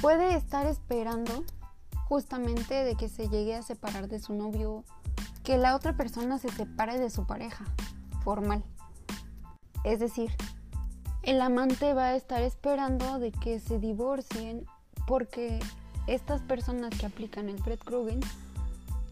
puede 0.00 0.34
estar 0.34 0.66
esperando 0.66 1.44
justamente 2.08 2.82
de 2.82 2.96
que 2.96 3.08
se 3.08 3.28
llegue 3.28 3.54
a 3.54 3.62
separar 3.62 4.08
de 4.08 4.18
su 4.18 4.34
novio, 4.34 4.82
que 5.44 5.56
la 5.56 5.76
otra 5.76 5.96
persona 5.96 6.38
se 6.38 6.48
separe 6.48 6.98
de 6.98 7.10
su 7.10 7.28
pareja 7.28 7.64
formal. 8.24 8.64
Es 9.84 10.00
decir, 10.00 10.34
el 11.22 11.40
amante 11.42 11.94
va 11.94 12.06
a 12.06 12.16
estar 12.16 12.42
esperando 12.42 13.20
de 13.20 13.30
que 13.30 13.60
se 13.60 13.78
divorcien 13.78 14.66
porque 15.06 15.60
estas 16.08 16.40
personas 16.42 16.90
que 16.98 17.06
aplican 17.06 17.48
el 17.48 17.58
Fred 17.62 17.78
Krugen 17.78 18.20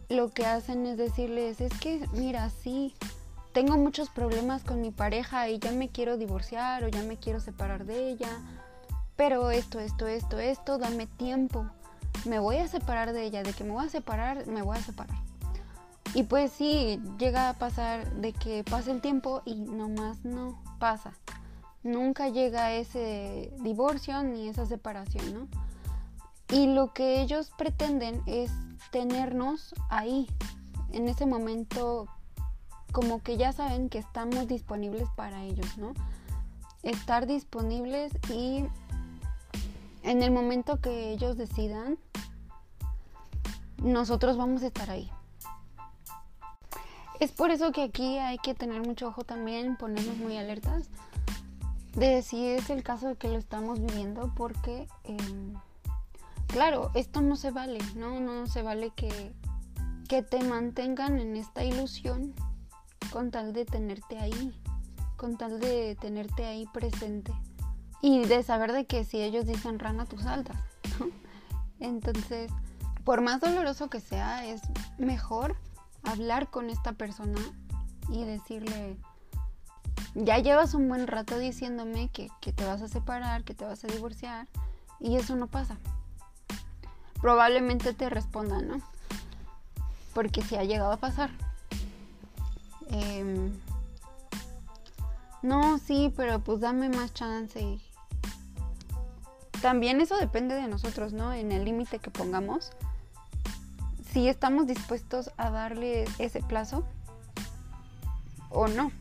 lo 0.08 0.30
que 0.30 0.46
hacen 0.46 0.86
es 0.86 0.96
decirles, 0.96 1.60
es 1.60 1.72
que 1.80 2.08
mira, 2.12 2.50
sí, 2.50 2.94
tengo 3.52 3.76
muchos 3.76 4.08
problemas 4.08 4.62
con 4.62 4.80
mi 4.80 4.90
pareja 4.90 5.48
y 5.48 5.58
ya 5.58 5.72
me 5.72 5.88
quiero 5.88 6.16
divorciar 6.16 6.84
o 6.84 6.88
ya 6.88 7.02
me 7.02 7.16
quiero 7.16 7.40
separar 7.40 7.86
de 7.86 8.10
ella, 8.10 8.28
pero 9.16 9.50
esto, 9.50 9.80
esto, 9.80 10.06
esto, 10.06 10.38
esto, 10.38 10.78
dame 10.78 11.06
tiempo. 11.06 11.66
Me 12.24 12.38
voy 12.38 12.58
a 12.58 12.68
separar 12.68 13.12
de 13.12 13.24
ella, 13.24 13.42
de 13.42 13.52
que 13.52 13.64
me 13.64 13.70
voy 13.70 13.86
a 13.86 13.90
separar, 13.90 14.46
me 14.46 14.62
voy 14.62 14.76
a 14.76 14.82
separar. 14.82 15.16
Y 16.14 16.22
pues 16.22 16.52
sí, 16.52 17.00
llega 17.18 17.48
a 17.48 17.54
pasar 17.54 18.10
de 18.16 18.32
que 18.32 18.62
pase 18.64 18.90
el 18.90 19.00
tiempo 19.00 19.42
y 19.44 19.54
nomás 19.54 20.24
no 20.24 20.62
pasa. 20.78 21.12
Nunca 21.82 22.28
llega 22.28 22.72
ese 22.72 23.52
divorcio 23.60 24.22
ni 24.22 24.48
esa 24.48 24.66
separación, 24.66 25.34
¿no? 25.34 25.65
Y 26.48 26.66
lo 26.66 26.92
que 26.92 27.20
ellos 27.20 27.50
pretenden 27.56 28.22
es 28.26 28.52
tenernos 28.90 29.74
ahí, 29.90 30.28
en 30.92 31.08
ese 31.08 31.26
momento, 31.26 32.06
como 32.92 33.22
que 33.22 33.36
ya 33.36 33.52
saben 33.52 33.88
que 33.88 33.98
estamos 33.98 34.46
disponibles 34.46 35.08
para 35.16 35.42
ellos, 35.42 35.76
¿no? 35.76 35.92
Estar 36.82 37.26
disponibles 37.26 38.12
y 38.30 38.64
en 40.02 40.22
el 40.22 40.30
momento 40.30 40.80
que 40.80 41.10
ellos 41.10 41.36
decidan, 41.36 41.98
nosotros 43.82 44.36
vamos 44.36 44.62
a 44.62 44.68
estar 44.68 44.88
ahí. 44.90 45.10
Es 47.18 47.32
por 47.32 47.50
eso 47.50 47.72
que 47.72 47.82
aquí 47.82 48.18
hay 48.18 48.38
que 48.38 48.54
tener 48.54 48.86
mucho 48.86 49.08
ojo 49.08 49.24
también, 49.24 49.76
ponernos 49.76 50.16
muy 50.18 50.36
alertas 50.36 50.88
de 51.94 52.20
si 52.22 52.46
es 52.46 52.68
el 52.68 52.82
caso 52.82 53.08
de 53.08 53.16
que 53.16 53.28
lo 53.28 53.38
estamos 53.38 53.80
viviendo, 53.80 54.30
porque 54.36 54.86
em, 55.04 55.54
claro, 56.46 56.90
esto 56.94 57.20
no 57.20 57.36
se 57.36 57.50
vale, 57.50 57.78
¿no? 57.94 58.20
No 58.20 58.46
se 58.46 58.62
vale 58.62 58.90
que, 58.94 59.34
que 60.08 60.22
te 60.22 60.42
mantengan 60.42 61.18
en 61.18 61.36
esta 61.36 61.64
ilusión 61.64 62.34
con 63.12 63.30
tal 63.30 63.52
de 63.52 63.64
tenerte 63.64 64.18
ahí, 64.18 64.58
con 65.16 65.36
tal 65.36 65.60
de 65.60 65.96
tenerte 66.00 66.46
ahí 66.46 66.66
presente 66.72 67.32
y 68.02 68.24
de 68.24 68.42
saber 68.42 68.72
de 68.72 68.86
que 68.86 69.04
si 69.04 69.22
ellos 69.22 69.46
dicen 69.46 69.78
rana, 69.78 70.06
tú 70.06 70.18
saltas, 70.18 70.56
¿no? 70.98 71.06
Entonces, 71.80 72.50
por 73.04 73.20
más 73.20 73.40
doloroso 73.40 73.88
que 73.88 74.00
sea, 74.00 74.46
es 74.46 74.62
mejor 74.98 75.56
hablar 76.02 76.50
con 76.50 76.70
esta 76.70 76.92
persona 76.92 77.40
y 78.10 78.24
decirle, 78.24 78.96
ya 80.14 80.38
llevas 80.38 80.74
un 80.74 80.88
buen 80.88 81.06
rato 81.06 81.38
diciéndome 81.38 82.08
que, 82.10 82.28
que 82.40 82.52
te 82.52 82.64
vas 82.64 82.82
a 82.82 82.88
separar, 82.88 83.44
que 83.44 83.54
te 83.54 83.64
vas 83.64 83.84
a 83.84 83.88
divorciar, 83.88 84.48
y 85.00 85.16
eso 85.16 85.36
no 85.36 85.48
pasa 85.48 85.78
probablemente 87.26 87.92
te 87.92 88.08
respondan, 88.08 88.68
¿no? 88.68 88.80
Porque 90.14 90.42
si 90.42 90.54
ha 90.54 90.62
llegado 90.62 90.92
a 90.92 90.96
pasar. 90.96 91.28
Em, 92.88 93.50
no, 95.42 95.76
sí, 95.78 96.14
pero 96.16 96.38
pues 96.38 96.60
dame 96.60 96.88
más 96.88 97.12
chance. 97.14 97.80
También 99.60 100.00
eso 100.00 100.16
depende 100.18 100.54
de 100.54 100.68
nosotros, 100.68 101.12
¿no? 101.12 101.32
En 101.32 101.50
el 101.50 101.64
límite 101.64 101.98
que 101.98 102.12
pongamos. 102.12 102.70
Si 104.12 104.28
estamos 104.28 104.68
dispuestos 104.68 105.32
a 105.36 105.50
darle 105.50 106.04
ese 106.20 106.42
plazo 106.42 106.84
o 108.50 108.68
no. 108.68 108.92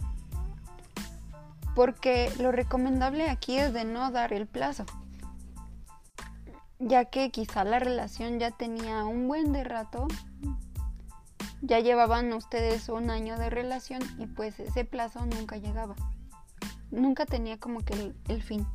Porque 1.75 2.33
lo 2.39 2.51
recomendable 2.51 3.29
aquí 3.29 3.59
es 3.59 3.71
de 3.71 3.85
no 3.85 4.09
dar 4.09 4.33
el 4.33 4.47
plazo 4.47 4.87
ya 6.85 7.05
que 7.05 7.31
quizá 7.31 7.63
la 7.63 7.79
relación 7.79 8.39
ya 8.39 8.51
tenía 8.51 9.05
un 9.05 9.27
buen 9.27 9.51
de 9.51 9.63
rato, 9.63 10.07
ya 11.61 11.79
llevaban 11.79 12.31
ustedes 12.31 12.89
un 12.89 13.09
año 13.09 13.39
de 13.39 13.49
relación 13.49 14.03
y 14.19 14.27
pues 14.27 14.59
ese 14.59 14.85
plazo 14.85 15.25
nunca 15.25 15.57
llegaba, 15.57 15.95
nunca 16.91 17.25
tenía 17.25 17.59
como 17.59 17.79
que 17.79 18.13
el, 18.27 18.43
fin. 18.43 18.67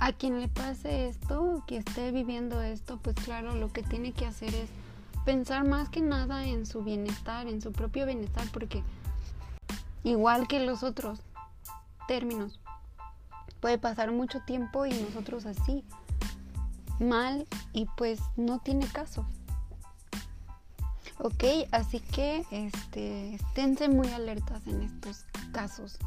A 0.00 0.12
quien 0.12 0.40
le 0.40 0.48
pase 0.48 1.08
esto, 1.08 1.62
que 1.66 1.76
esté 1.76 2.10
viviendo 2.10 2.62
esto, 2.62 2.98
pues 3.02 3.16
claro, 3.16 3.54
lo 3.54 3.70
que 3.70 3.82
tiene 3.82 4.12
que 4.12 4.24
hacer 4.24 4.54
es 4.54 4.70
pensar 5.26 5.64
más 5.64 5.90
que 5.90 6.00
nada 6.00 6.46
en 6.46 6.64
su 6.64 6.82
bienestar, 6.82 7.48
en 7.48 7.60
su 7.60 7.70
propio 7.70 8.06
bienestar, 8.06 8.46
porque 8.50 8.82
igual 10.04 10.48
que 10.48 10.60
los 10.60 10.82
otros 10.82 11.20
términos, 12.06 12.60
puede 13.60 13.76
pasar 13.76 14.10
mucho 14.10 14.40
tiempo 14.46 14.86
y 14.86 14.94
nosotros 14.94 15.44
así 15.44 15.84
mal 17.00 17.46
y 17.72 17.86
pues 17.96 18.20
no 18.36 18.58
tiene 18.60 18.86
caso. 18.86 19.26
Ok, 21.20 21.44
así 21.72 21.98
que 21.98 22.44
este, 22.52 23.34
esténse 23.34 23.88
muy 23.88 24.08
alertas 24.08 24.64
en 24.68 24.82
estos 24.82 25.24
casos. 25.52 25.98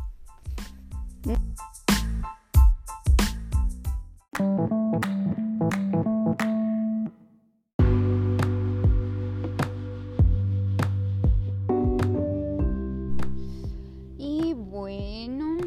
Y 14.18 14.54
bueno, 14.54 15.58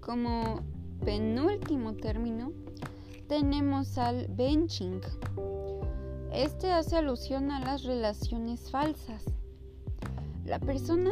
como 0.00 0.64
penúltimo 1.04 1.94
término, 1.94 2.50
tenemos 3.28 3.96
al 3.96 4.26
benching. 4.28 5.00
Este 6.32 6.70
hace 6.70 6.96
alusión 6.96 7.50
a 7.50 7.60
las 7.60 7.84
relaciones 7.84 8.70
falsas. 8.70 9.24
La 10.44 10.58
persona 10.58 11.10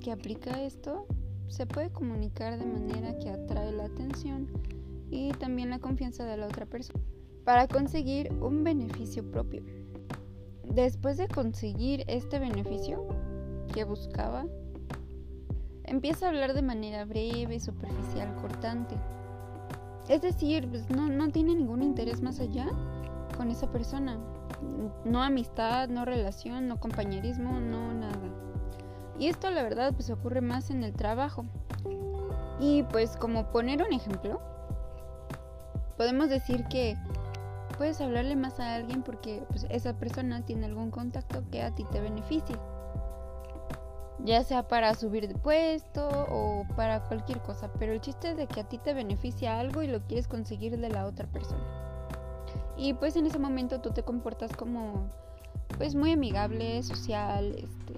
que 0.00 0.12
aplica 0.12 0.62
esto 0.62 1.06
se 1.48 1.66
puede 1.66 1.90
comunicar 1.90 2.58
de 2.58 2.66
manera 2.66 3.18
que 3.18 3.30
atrae 3.30 3.72
la 3.72 3.84
atención 3.84 4.48
y 5.10 5.32
también 5.32 5.70
la 5.70 5.78
confianza 5.78 6.24
de 6.24 6.36
la 6.36 6.46
otra 6.46 6.66
persona 6.66 7.02
para 7.44 7.66
conseguir 7.66 8.32
un 8.40 8.62
beneficio 8.62 9.28
propio. 9.30 9.62
Después 10.64 11.16
de 11.16 11.28
conseguir 11.28 12.04
este 12.08 12.38
beneficio 12.38 13.06
que 13.72 13.84
buscaba, 13.84 14.46
empieza 15.84 16.26
a 16.26 16.28
hablar 16.28 16.54
de 16.54 16.62
manera 16.62 17.04
breve, 17.04 17.58
superficial, 17.58 18.34
cortante 18.36 18.96
es 20.08 20.22
decir, 20.22 20.68
pues, 20.68 20.88
no, 20.90 21.08
no 21.08 21.28
tiene 21.30 21.54
ningún 21.54 21.82
interés 21.82 22.22
más 22.22 22.40
allá 22.40 22.68
con 23.36 23.50
esa 23.50 23.70
persona. 23.70 24.18
No 25.04 25.22
amistad, 25.22 25.88
no 25.88 26.04
relación, 26.04 26.68
no 26.68 26.78
compañerismo, 26.78 27.60
no 27.60 27.92
nada. 27.92 28.18
Y 29.18 29.28
esto 29.28 29.50
la 29.50 29.62
verdad 29.62 29.92
pues 29.94 30.10
ocurre 30.10 30.40
más 30.40 30.70
en 30.70 30.82
el 30.84 30.92
trabajo. 30.92 31.44
Y 32.60 32.82
pues 32.84 33.16
como 33.16 33.50
poner 33.50 33.82
un 33.82 33.92
ejemplo, 33.92 34.40
podemos 35.96 36.28
decir 36.28 36.64
que 36.64 36.96
puedes 37.76 38.00
hablarle 38.00 38.36
más 38.36 38.60
a 38.60 38.74
alguien 38.74 39.02
porque 39.02 39.42
pues, 39.48 39.66
esa 39.70 39.94
persona 39.94 40.44
tiene 40.44 40.66
algún 40.66 40.90
contacto 40.90 41.42
que 41.50 41.62
a 41.62 41.74
ti 41.74 41.84
te 41.90 42.00
beneficie 42.00 42.56
ya 44.24 44.44
sea 44.44 44.68
para 44.68 44.94
subir 44.94 45.26
de 45.28 45.34
puesto 45.34 46.08
o 46.08 46.64
para 46.76 47.00
cualquier 47.08 47.40
cosa, 47.40 47.70
pero 47.78 47.92
el 47.92 48.00
chiste 48.00 48.30
es 48.30 48.36
de 48.36 48.46
que 48.46 48.60
a 48.60 48.68
ti 48.68 48.78
te 48.78 48.94
beneficia 48.94 49.58
algo 49.58 49.82
y 49.82 49.88
lo 49.88 50.00
quieres 50.02 50.28
conseguir 50.28 50.78
de 50.78 50.88
la 50.88 51.06
otra 51.06 51.26
persona. 51.26 51.64
Y 52.76 52.94
pues 52.94 53.16
en 53.16 53.26
ese 53.26 53.38
momento 53.38 53.80
tú 53.80 53.90
te 53.90 54.02
comportas 54.02 54.52
como 54.56 55.08
pues 55.78 55.94
muy 55.94 56.12
amigable, 56.12 56.82
social, 56.82 57.54
este 57.56 57.94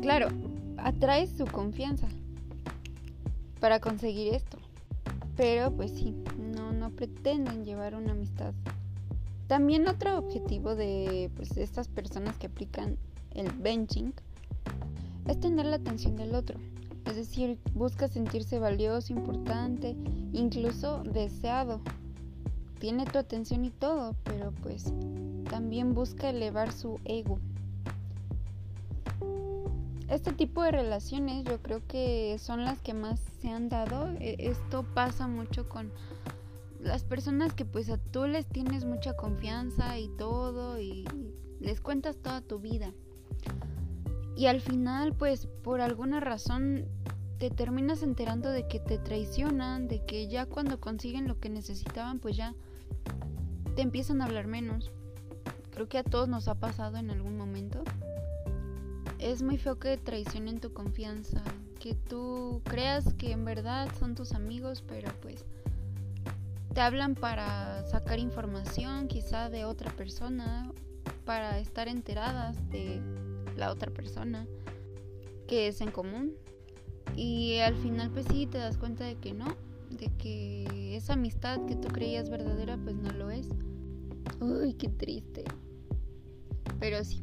Claro, 0.00 0.28
atraes 0.76 1.30
su 1.30 1.44
confianza 1.46 2.06
para 3.60 3.80
conseguir 3.80 4.34
esto. 4.34 4.58
Pero 5.36 5.72
pues 5.72 5.90
sí, 5.90 6.14
no 6.38 6.72
no 6.72 6.90
pretenden 6.90 7.64
llevar 7.64 7.94
una 7.94 8.12
amistad. 8.12 8.54
También 9.48 9.88
otro 9.88 10.18
objetivo 10.18 10.74
de 10.74 11.30
pues, 11.34 11.56
estas 11.56 11.88
personas 11.88 12.36
que 12.36 12.48
aplican 12.48 12.98
el 13.34 13.50
benching 13.52 14.12
es 15.26 15.40
tener 15.40 15.66
la 15.66 15.76
atención 15.76 16.16
del 16.16 16.34
otro. 16.34 16.58
Es 17.04 17.16
decir, 17.16 17.58
busca 17.74 18.08
sentirse 18.08 18.58
valioso, 18.58 19.12
importante, 19.12 19.96
incluso 20.32 21.02
deseado. 21.04 21.80
Tiene 22.78 23.06
tu 23.06 23.18
atención 23.18 23.64
y 23.64 23.70
todo, 23.70 24.14
pero 24.24 24.52
pues 24.62 24.92
también 25.48 25.94
busca 25.94 26.30
elevar 26.30 26.72
su 26.72 27.00
ego. 27.04 27.38
Este 30.08 30.32
tipo 30.32 30.62
de 30.62 30.70
relaciones 30.70 31.44
yo 31.44 31.60
creo 31.62 31.82
que 31.86 32.36
son 32.38 32.64
las 32.64 32.80
que 32.80 32.94
más 32.94 33.20
se 33.40 33.50
han 33.50 33.68
dado. 33.68 34.08
E, 34.20 34.36
esto 34.38 34.84
pasa 34.94 35.28
mucho 35.28 35.68
con 35.68 35.90
las 36.80 37.04
personas 37.04 37.52
que 37.52 37.64
pues 37.64 37.90
a 37.90 37.98
tú 37.98 38.26
les 38.26 38.46
tienes 38.46 38.84
mucha 38.84 39.16
confianza 39.16 39.98
y 39.98 40.08
todo 40.16 40.80
y 40.80 41.06
les 41.60 41.80
cuentas 41.80 42.16
toda 42.18 42.40
tu 42.40 42.58
vida. 42.58 42.92
Y 44.38 44.46
al 44.46 44.60
final, 44.60 45.14
pues 45.14 45.48
por 45.64 45.80
alguna 45.80 46.20
razón 46.20 46.84
te 47.38 47.50
terminas 47.50 48.04
enterando 48.04 48.50
de 48.50 48.68
que 48.68 48.78
te 48.78 48.96
traicionan, 48.96 49.88
de 49.88 50.04
que 50.04 50.28
ya 50.28 50.46
cuando 50.46 50.78
consiguen 50.78 51.26
lo 51.26 51.40
que 51.40 51.48
necesitaban, 51.48 52.20
pues 52.20 52.36
ya 52.36 52.54
te 53.74 53.82
empiezan 53.82 54.22
a 54.22 54.26
hablar 54.26 54.46
menos. 54.46 54.92
Creo 55.72 55.88
que 55.88 55.98
a 55.98 56.04
todos 56.04 56.28
nos 56.28 56.46
ha 56.46 56.54
pasado 56.54 56.98
en 56.98 57.10
algún 57.10 57.36
momento. 57.36 57.82
Es 59.18 59.42
muy 59.42 59.58
feo 59.58 59.80
que 59.80 59.96
traicionen 59.96 60.60
tu 60.60 60.72
confianza, 60.72 61.42
que 61.80 61.96
tú 61.96 62.62
creas 62.62 63.14
que 63.14 63.32
en 63.32 63.44
verdad 63.44 63.88
son 63.98 64.14
tus 64.14 64.34
amigos, 64.34 64.84
pero 64.86 65.10
pues 65.20 65.46
te 66.74 66.80
hablan 66.80 67.16
para 67.16 67.84
sacar 67.86 68.20
información 68.20 69.08
quizá 69.08 69.50
de 69.50 69.64
otra 69.64 69.90
persona, 69.90 70.70
para 71.24 71.58
estar 71.58 71.88
enteradas 71.88 72.56
de 72.70 73.02
la 73.58 73.70
otra 73.70 73.92
persona 73.92 74.46
que 75.46 75.68
es 75.68 75.80
en 75.80 75.90
común. 75.90 76.34
Y 77.16 77.58
al 77.58 77.74
final 77.76 78.10
pues 78.10 78.26
sí 78.30 78.46
te 78.46 78.58
das 78.58 78.76
cuenta 78.76 79.04
de 79.04 79.16
que 79.16 79.34
no, 79.34 79.46
de 79.90 80.10
que 80.18 80.96
esa 80.96 81.14
amistad 81.14 81.64
que 81.66 81.74
tú 81.74 81.88
creías 81.88 82.30
verdadera 82.30 82.78
pues 82.78 82.94
no 82.96 83.10
lo 83.10 83.30
es. 83.30 83.48
Uy, 84.40 84.74
qué 84.74 84.88
triste. 84.88 85.44
Pero 86.78 87.02
sí, 87.02 87.22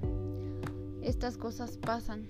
estas 1.01 1.37
cosas 1.37 1.77
pasan. 1.77 2.27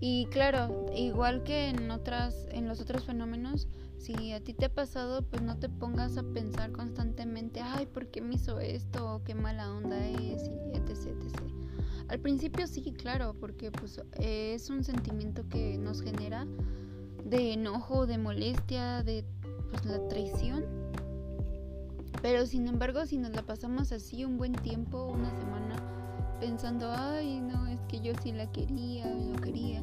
Y 0.00 0.26
claro, 0.26 0.86
igual 0.94 1.42
que 1.42 1.68
en 1.68 1.90
otras 1.90 2.48
en 2.50 2.66
los 2.66 2.80
otros 2.80 3.04
fenómenos, 3.04 3.68
si 3.98 4.32
a 4.32 4.42
ti 4.42 4.52
te 4.52 4.66
ha 4.66 4.74
pasado, 4.74 5.22
pues 5.22 5.42
no 5.42 5.58
te 5.58 5.68
pongas 5.68 6.16
a 6.16 6.22
pensar 6.22 6.72
constantemente, 6.72 7.60
ay, 7.60 7.86
¿por 7.86 8.08
qué 8.08 8.20
me 8.20 8.34
hizo 8.34 8.60
esto? 8.60 9.22
qué 9.24 9.34
mala 9.34 9.72
onda 9.72 10.06
es, 10.06 10.18
y 10.18 10.76
etc, 10.76 11.06
etc. 11.06 11.65
Al 12.08 12.20
principio 12.20 12.66
sí, 12.66 12.92
claro, 12.92 13.34
porque 13.38 13.72
pues 13.72 14.00
es 14.18 14.70
un 14.70 14.84
sentimiento 14.84 15.48
que 15.48 15.76
nos 15.76 16.02
genera 16.02 16.46
de 17.24 17.54
enojo, 17.54 18.06
de 18.06 18.18
molestia, 18.18 19.02
de 19.02 19.24
pues 19.70 19.84
la 19.84 20.06
traición. 20.08 20.64
Pero 22.22 22.46
sin 22.46 22.68
embargo, 22.68 23.06
si 23.06 23.18
nos 23.18 23.32
la 23.32 23.42
pasamos 23.42 23.92
así 23.92 24.24
un 24.24 24.38
buen 24.38 24.52
tiempo, 24.52 25.06
una 25.06 25.30
semana, 25.36 25.76
pensando, 26.40 26.90
ay, 26.92 27.40
no, 27.40 27.66
es 27.66 27.80
que 27.88 28.00
yo 28.00 28.12
sí 28.22 28.32
la 28.32 28.50
quería, 28.52 29.06
lo 29.06 29.36
quería. 29.40 29.82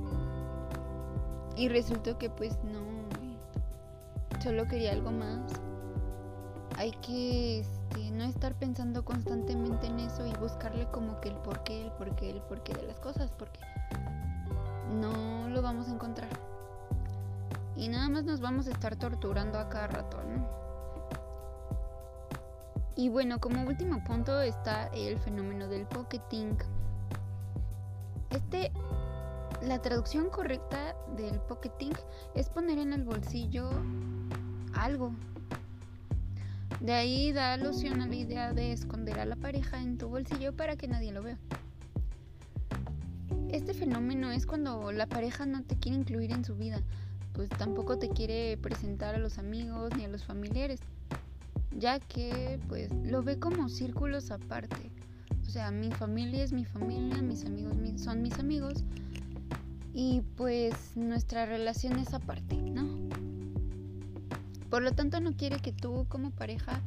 Y 1.58 1.68
resultó 1.68 2.18
que 2.18 2.30
pues 2.30 2.58
no, 2.64 2.82
solo 4.42 4.66
quería 4.68 4.94
algo 4.94 5.12
más. 5.12 5.42
Hay 6.78 6.92
que 7.02 7.60
este, 7.60 8.12
no 8.12 8.24
estar 8.24 8.56
pensando 8.56 9.06
constantemente 9.06 9.88
en 9.88 10.00
eso 10.00 10.26
y 10.26 10.34
buscarle 10.34 10.88
como 10.92 11.20
que 11.22 11.30
el 11.30 11.36
porqué, 11.38 11.84
el 11.84 11.92
porqué, 11.92 12.32
el 12.32 12.42
porqué 12.42 12.74
de 12.74 12.84
las 12.84 13.00
cosas, 13.00 13.32
porque 13.32 13.60
no 15.00 15.50
lo 15.50 15.62
vamos 15.62 15.88
a 15.88 15.94
encontrar. 15.94 16.30
Y 17.76 17.88
nada 17.88 18.10
más 18.10 18.24
nos 18.24 18.40
vamos 18.40 18.68
a 18.68 18.72
estar 18.72 18.96
torturando 18.96 19.60
a 19.60 19.70
cada 19.70 19.88
rato, 19.88 20.18
¿no? 20.24 20.64
Y 22.96 23.10
bueno, 23.10 23.40
como 23.40 23.66
último 23.66 24.04
punto 24.04 24.40
está 24.42 24.88
el 24.88 25.18
fenómeno 25.18 25.68
del 25.68 25.88
pocketing. 25.88 26.56
Este, 28.30 28.72
la 29.64 29.82
traducción 29.82 30.30
correcta 30.30 30.96
del 31.16 31.40
pocketing 31.42 31.94
es 32.36 32.50
poner 32.50 32.78
en 32.78 32.94
el 32.94 33.04
bolsillo 33.04 33.70
algo. 34.76 35.12
De 36.84 36.92
ahí 36.92 37.32
da 37.32 37.54
alusión 37.54 38.02
a 38.02 38.08
la 38.08 38.16
idea 38.16 38.52
de 38.52 38.74
esconder 38.74 39.18
a 39.18 39.26
la 39.26 39.38
pareja 39.38 39.82
en 39.82 39.98
tu 39.98 40.10
bolsillo 40.10 40.54
para 40.54 40.76
que 40.76 40.90
nadie 40.90 41.14
lo 41.14 41.24
vea. 41.24 41.40
Este 43.50 43.74
fenómeno 43.74 44.32
es 44.32 44.46
cuando 44.46 44.92
la 44.92 45.08
pareja 45.08 45.46
no 45.46 45.64
te 45.64 45.78
quiere 45.78 46.00
incluir 46.00 46.34
en 46.34 46.44
su 46.44 46.56
vida, 46.56 46.82
pues 47.32 47.48
tampoco 47.48 48.00
te 48.00 48.10
quiere 48.10 48.58
presentar 48.58 49.16
a 49.16 49.18
los 49.18 49.38
amigos 49.38 49.96
ni 49.96 50.04
a 50.04 50.10
los 50.10 50.26
familiares, 50.26 50.82
ya 51.72 52.02
que 52.02 52.60
pues 52.68 52.92
lo 53.06 53.24
ve 53.24 53.40
como 53.40 53.70
círculos 53.70 54.30
aparte. 54.30 54.92
O 55.48 55.50
sea, 55.50 55.72
mi 55.72 55.90
familia 55.90 56.44
es 56.44 56.52
mi 56.52 56.66
familia, 56.66 57.22
mis 57.22 57.46
amigos 57.46 57.78
son 57.96 58.22
mis 58.22 58.38
amigos 58.40 58.84
y 59.94 60.22
pues 60.36 60.98
nuestra 60.98 61.46
relación 61.46 61.98
es 61.98 62.14
aparte, 62.14 62.58
¿no? 62.58 63.23
Por 64.74 64.82
lo 64.82 64.92
tanto, 64.92 65.20
no 65.20 65.38
quiere 65.38 65.58
que 65.58 65.72
tú 65.72 66.08
como 66.10 66.32
pareja 66.32 66.82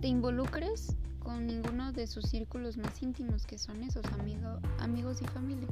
te 0.00 0.06
involucres 0.06 0.96
con 1.18 1.44
ninguno 1.48 1.90
de 1.90 2.06
sus 2.06 2.26
círculos 2.26 2.76
más 2.76 3.02
íntimos, 3.02 3.46
que 3.46 3.58
son 3.58 3.82
esos 3.82 4.04
amigos 4.78 5.20
y 5.20 5.26
familia. 5.26 5.66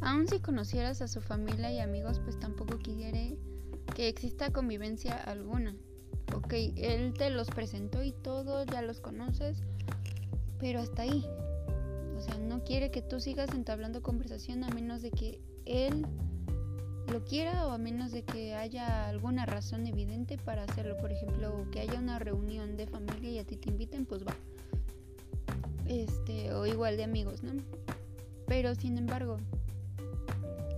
Aun 0.00 0.28
si 0.28 0.38
conocieras 0.38 1.02
a 1.02 1.08
su 1.08 1.20
familia 1.20 1.72
y 1.72 1.80
amigos, 1.80 2.20
pues 2.20 2.38
tampoco 2.38 2.78
quiere 2.78 3.36
que 3.96 4.06
exista 4.06 4.52
convivencia 4.52 5.16
alguna. 5.16 5.74
Ok, 6.36 6.54
él 6.76 7.12
te 7.14 7.30
los 7.30 7.48
presentó 7.48 8.04
y 8.04 8.12
todo, 8.12 8.64
ya 8.66 8.82
los 8.82 9.00
conoces, 9.00 9.64
pero 10.60 10.78
hasta 10.78 11.02
ahí. 11.02 11.26
O 12.16 12.20
sea, 12.20 12.38
no 12.38 12.62
quiere 12.62 12.92
que 12.92 13.02
tú 13.02 13.18
sigas 13.18 13.52
entablando 13.54 14.02
conversación 14.02 14.62
a 14.62 14.68
menos 14.68 15.02
de 15.02 15.10
que 15.10 15.40
él 15.64 16.06
lo 17.08 17.24
quiera 17.24 17.66
o 17.66 17.70
a 17.70 17.78
menos 17.78 18.12
de 18.12 18.22
que 18.22 18.54
haya 18.54 19.08
alguna 19.08 19.46
razón 19.46 19.86
evidente 19.86 20.38
para 20.38 20.64
hacerlo. 20.64 20.96
Por 20.98 21.12
ejemplo, 21.12 21.66
que 21.70 21.80
haya 21.80 21.98
una 21.98 22.18
reunión 22.18 22.76
de 22.76 22.86
familia 22.86 23.30
y 23.30 23.38
a 23.38 23.44
ti 23.44 23.56
te 23.56 23.70
inviten, 23.70 24.06
pues 24.06 24.24
va. 24.26 24.34
Este, 25.86 26.52
o 26.52 26.66
igual 26.66 26.96
de 26.96 27.04
amigos, 27.04 27.42
¿no? 27.42 27.52
Pero 28.46 28.74
sin 28.74 28.96
embargo, 28.98 29.38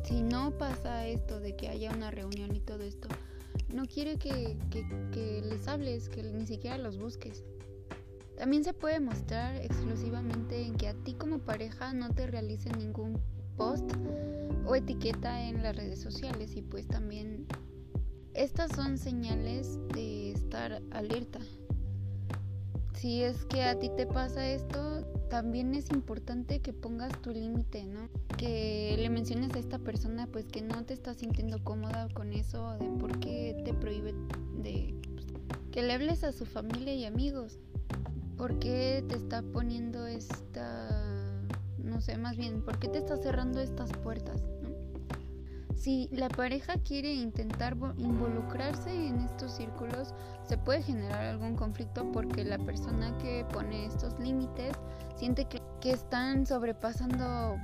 si 0.04 0.22
no 0.22 0.56
pasa 0.56 1.06
esto 1.06 1.40
de 1.40 1.54
que 1.56 1.68
haya 1.68 1.90
una 1.90 2.11
reunión 2.11 2.54
y 2.54 2.61
todo 2.61 2.82
esto, 2.82 3.08
no 3.72 3.87
quiere 3.87 4.18
que, 4.18 4.56
que 5.12 5.42
les 5.42 5.68
hables, 5.68 6.08
que 6.08 6.22
ni 6.22 6.46
siquiera 6.46 6.78
los 6.78 6.98
busques. 6.98 7.44
También 8.37 8.64
se 8.64 8.72
puede 8.72 9.00
mostrar 9.00 9.56
exclusivamente 9.56 10.62
en 10.62 10.74
que 10.74 10.88
a 10.88 10.94
ti 10.94 11.14
como 11.14 11.38
pareja 11.38 11.92
no 11.92 12.11
te 12.11 12.26
realice 12.26 12.70
ningún 12.70 13.20
post 13.57 13.93
o 14.67 14.75
etiqueta 14.75 15.49
en 15.49 15.62
las 15.62 15.77
redes 15.77 16.01
sociales 16.01 16.57
y 16.57 16.62
pues 16.62 16.87
también 16.87 17.47
estas 18.35 18.71
son 18.75 18.98
señales 18.98 19.79
de 19.92 20.33
estar 20.33 20.83
alerta. 20.90 21.40
Si 22.94 23.23
es 23.23 23.44
que 23.46 23.65
a 23.65 23.79
ti 23.79 23.90
te 23.96 24.07
pasa 24.07 24.48
esto, 24.48 25.03
también 25.29 25.75
es 25.75 25.90
importante 25.90 26.61
que 26.61 26.73
pongas 26.73 27.21
tu 27.21 27.31
límite, 27.31 27.85
¿no? 27.85 28.09
Que 28.38 28.96
le 28.98 29.11
menciones 29.11 29.55
a 29.55 29.59
esta 29.59 29.79
persona 29.79 30.29
pues 30.29 30.46
que 30.46 30.63
no 30.63 30.85
te 30.85 30.94
estás 30.94 31.17
sintiendo 31.17 31.63
cómoda 31.65 32.09
con 32.15 32.33
eso, 32.33 32.79
de 32.79 32.88
por 33.00 33.19
qué 33.19 33.61
te 33.65 33.75
prohíbe 33.75 34.15
de 34.63 34.94
pues, 35.15 35.27
que 35.73 35.83
le 35.83 35.92
hables 35.94 36.23
a 36.23 36.33
su 36.33 36.46
familia 36.46 36.94
y 36.94 37.05
amigos. 37.05 37.59
¿Por 38.37 38.59
qué 38.59 39.05
te 39.09 39.17
está 39.17 39.42
poniendo 39.42 40.07
esta 40.07 41.12
no 41.93 42.01
sé, 42.01 42.17
más 42.17 42.37
bien, 42.37 42.63
¿por 42.63 42.79
qué 42.79 42.88
te 42.88 42.99
estás 42.99 43.21
cerrando 43.21 43.61
estas 43.61 43.93
puertas? 43.93 44.43
Si 45.75 46.09
la 46.13 46.29
pareja 46.29 46.75
quiere 46.79 47.13
intentar 47.13 47.77
involucrarse 47.97 49.09
en 49.09 49.21
estos 49.21 49.53
círculos, 49.53 50.15
se 50.47 50.57
puede 50.57 50.83
generar 50.83 51.25
algún 51.25 51.57
conflicto 51.57 52.11
porque 52.13 52.45
la 52.45 52.59
persona 52.59 53.17
que 53.19 53.45
pone 53.53 53.87
estos 53.87 54.19
límites 54.19 54.77
siente 55.17 55.47
que, 55.47 55.61
están 55.83 56.47
sobrepasando 56.47 57.57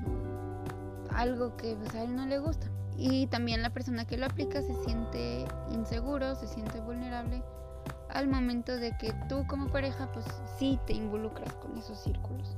algo 1.15 1.57
que 1.57 1.77
a 1.95 2.03
él 2.03 2.17
no 2.17 2.27
le 2.27 2.41
gusta. 2.41 2.67
Y 2.97 3.29
también 3.29 3.63
la 3.63 3.71
persona 3.71 4.05
que 4.05 4.17
lo 4.17 4.27
aplica 4.27 4.61
se 4.61 4.75
siente 4.85 5.47
inseguro, 5.71 6.35
se 6.35 6.49
siente 6.49 6.81
vulnerable 6.81 7.45
al 8.11 8.27
momento 8.27 8.77
de 8.77 8.97
que 8.99 9.15
tú 9.29 9.47
como 9.47 9.69
pareja 9.69 10.11
pues 10.13 10.27
sí 10.59 10.81
te 10.87 10.95
involucras 10.95 11.53
con 11.55 11.79
esos 11.79 11.99
círculos. 12.01 12.57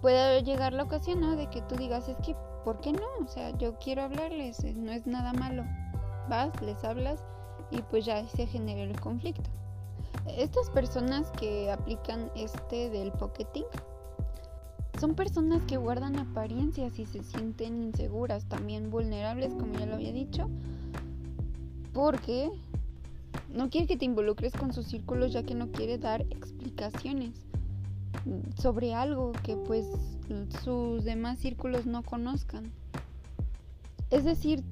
Puede 0.00 0.42
llegar 0.42 0.72
la 0.72 0.82
ocasión, 0.84 1.20
¿no? 1.20 1.36
De 1.36 1.48
que 1.48 1.62
tú 1.62 1.76
digas, 1.76 2.08
es 2.08 2.16
que, 2.18 2.36
¿por 2.64 2.80
qué 2.80 2.92
no? 2.92 3.06
O 3.24 3.28
sea, 3.28 3.56
yo 3.58 3.78
quiero 3.78 4.02
hablarles, 4.02 4.62
eh, 4.64 4.74
no 4.74 4.92
es 4.92 5.06
nada 5.06 5.32
malo. 5.32 5.64
Vas, 6.28 6.50
les 6.62 6.82
hablas 6.84 7.22
y 7.70 7.82
pues 7.82 8.04
ya 8.04 8.26
se 8.28 8.46
genera 8.46 8.82
el 8.82 9.00
conflicto. 9.00 9.50
Estas 10.26 10.70
personas 10.70 11.30
que 11.38 11.70
aplican 11.70 12.30
este 12.34 12.90
del 12.90 13.12
pocketing 13.12 13.64
son 14.98 15.14
personas 15.14 15.62
que 15.62 15.76
guardan 15.76 16.18
apariencias 16.18 16.98
y 16.98 17.06
se 17.06 17.22
sienten 17.22 17.82
inseguras, 17.82 18.46
también 18.46 18.90
vulnerables, 18.90 19.54
como 19.54 19.74
ya 19.74 19.86
lo 19.86 19.94
había 19.94 20.12
dicho, 20.12 20.48
porque 21.92 22.50
no 23.48 23.70
quiere 23.70 23.86
que 23.86 23.96
te 23.96 24.04
involucres 24.04 24.52
con 24.54 24.72
sus 24.72 24.86
círculos 24.86 25.32
ya 25.32 25.42
que 25.42 25.54
no 25.54 25.70
quiere 25.70 25.98
dar 25.98 26.22
explicaciones 26.22 27.45
sobre 28.60 28.94
algo 28.94 29.32
que 29.42 29.56
pues 29.56 29.86
sus 30.64 31.04
demás 31.04 31.38
círculos 31.38 31.86
no 31.86 32.02
conozcan. 32.02 32.70
Es 34.10 34.24
decir, 34.24 34.62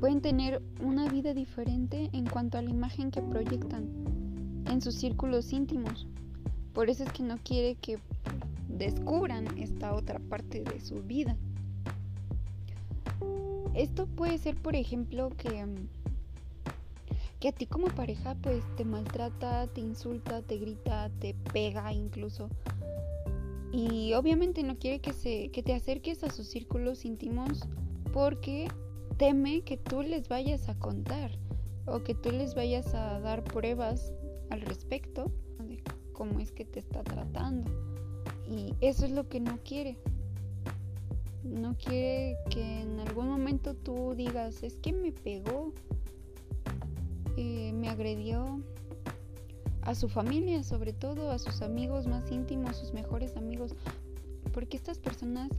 pueden 0.00 0.20
tener 0.20 0.62
una 0.82 1.08
vida 1.08 1.34
diferente 1.34 2.10
en 2.12 2.26
cuanto 2.26 2.58
a 2.58 2.62
la 2.62 2.70
imagen 2.70 3.10
que 3.10 3.22
proyectan 3.22 3.88
en 4.66 4.80
sus 4.80 4.94
círculos 4.94 5.52
íntimos. 5.52 6.06
Por 6.72 6.90
eso 6.90 7.04
es 7.04 7.12
que 7.12 7.22
no 7.22 7.38
quiere 7.38 7.74
que 7.76 7.98
descubran 8.68 9.46
esta 9.58 9.94
otra 9.94 10.18
parte 10.18 10.62
de 10.62 10.80
su 10.80 11.02
vida. 11.02 11.36
Esto 13.74 14.06
puede 14.06 14.38
ser, 14.38 14.56
por 14.56 14.76
ejemplo, 14.76 15.30
que, 15.30 15.66
que 17.40 17.48
a 17.48 17.52
ti 17.52 17.66
como 17.66 17.88
pareja 17.88 18.34
pues 18.42 18.64
te 18.76 18.84
maltrata, 18.84 19.66
te 19.68 19.80
insulta, 19.80 20.42
te 20.42 20.58
grita, 20.58 21.10
te 21.20 21.34
pega 21.52 21.92
incluso. 21.92 22.48
Y 23.72 24.14
obviamente 24.14 24.62
no 24.62 24.78
quiere 24.78 25.00
que, 25.00 25.12
se, 25.12 25.50
que 25.50 25.62
te 25.62 25.74
acerques 25.74 26.24
a 26.24 26.30
sus 26.30 26.48
círculos 26.48 27.04
íntimos 27.04 27.66
porque 28.12 28.68
teme 29.18 29.62
que 29.62 29.76
tú 29.76 30.02
les 30.02 30.28
vayas 30.28 30.68
a 30.68 30.78
contar 30.78 31.30
o 31.86 32.02
que 32.02 32.14
tú 32.14 32.30
les 32.30 32.54
vayas 32.54 32.94
a 32.94 33.20
dar 33.20 33.44
pruebas 33.44 34.12
al 34.50 34.62
respecto 34.62 35.30
de 35.60 35.82
cómo 36.12 36.40
es 36.40 36.52
que 36.52 36.64
te 36.64 36.80
está 36.80 37.02
tratando. 37.02 37.70
Y 38.50 38.74
eso 38.80 39.04
es 39.04 39.12
lo 39.12 39.28
que 39.28 39.40
no 39.40 39.58
quiere. 39.62 39.98
No 41.44 41.76
quiere 41.76 42.36
que 42.50 42.80
en 42.82 43.00
algún 43.00 43.28
momento 43.28 43.74
tú 43.74 44.14
digas, 44.16 44.62
es 44.62 44.76
que 44.76 44.92
me 44.92 45.12
pegó, 45.12 45.72
eh, 47.38 47.72
me 47.72 47.88
agredió 47.88 48.60
a 49.82 49.94
su 49.94 50.08
familia, 50.08 50.64
sobre 50.64 50.92
todo 50.92 51.30
a 51.30 51.38
sus 51.38 51.62
amigos 51.62 52.08
más 52.08 52.32
íntimos, 52.32 52.76
sus 52.76 52.92
mejores 52.92 53.36
amigos. 53.36 53.76
Porque 54.52 54.76
estas 54.76 54.98
personas 54.98 55.50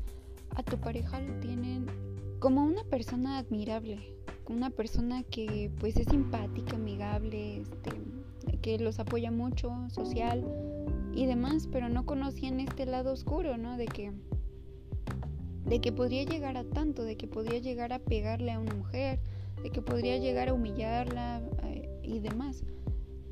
a 0.56 0.64
tu 0.64 0.78
pareja 0.78 1.22
lo 1.22 1.40
tienen 1.40 1.86
como 2.40 2.66
una 2.66 2.84
persona 2.84 3.38
admirable, 3.38 3.98
una 4.50 4.72
persona 4.72 5.24
que 5.24 5.72
pues 5.80 5.96
es 5.96 6.08
simpática, 6.08 6.76
amigable, 6.76 7.62
este, 7.62 7.92
que 8.62 8.78
los 8.78 9.00
apoya 9.00 9.32
mucho, 9.32 9.72
social 9.90 10.46
y 11.16 11.28
demás, 11.28 11.70
pero 11.72 11.88
no 11.88 12.06
conocían 12.06 12.60
este 12.60 12.86
lado 12.86 13.14
oscuro, 13.14 13.58
¿no? 13.58 13.78
De 13.78 13.86
que 13.86 14.12
de 15.66 15.80
que 15.80 15.94
podría 15.94 16.24
llegar 16.24 16.58
a 16.58 16.66
tanto, 16.66 17.04
de 17.04 17.16
que 17.16 17.28
podría 17.28 17.60
llegar 17.60 17.94
a 17.94 18.00
pegarle 18.00 18.52
a 18.52 18.60
una 18.60 18.74
mujer, 18.74 19.20
de 19.62 19.70
que 19.70 19.82
podría 19.82 20.18
llegar 20.18 20.50
a 20.50 20.54
humillarla 20.54 21.42
y 22.10 22.20
demás. 22.20 22.64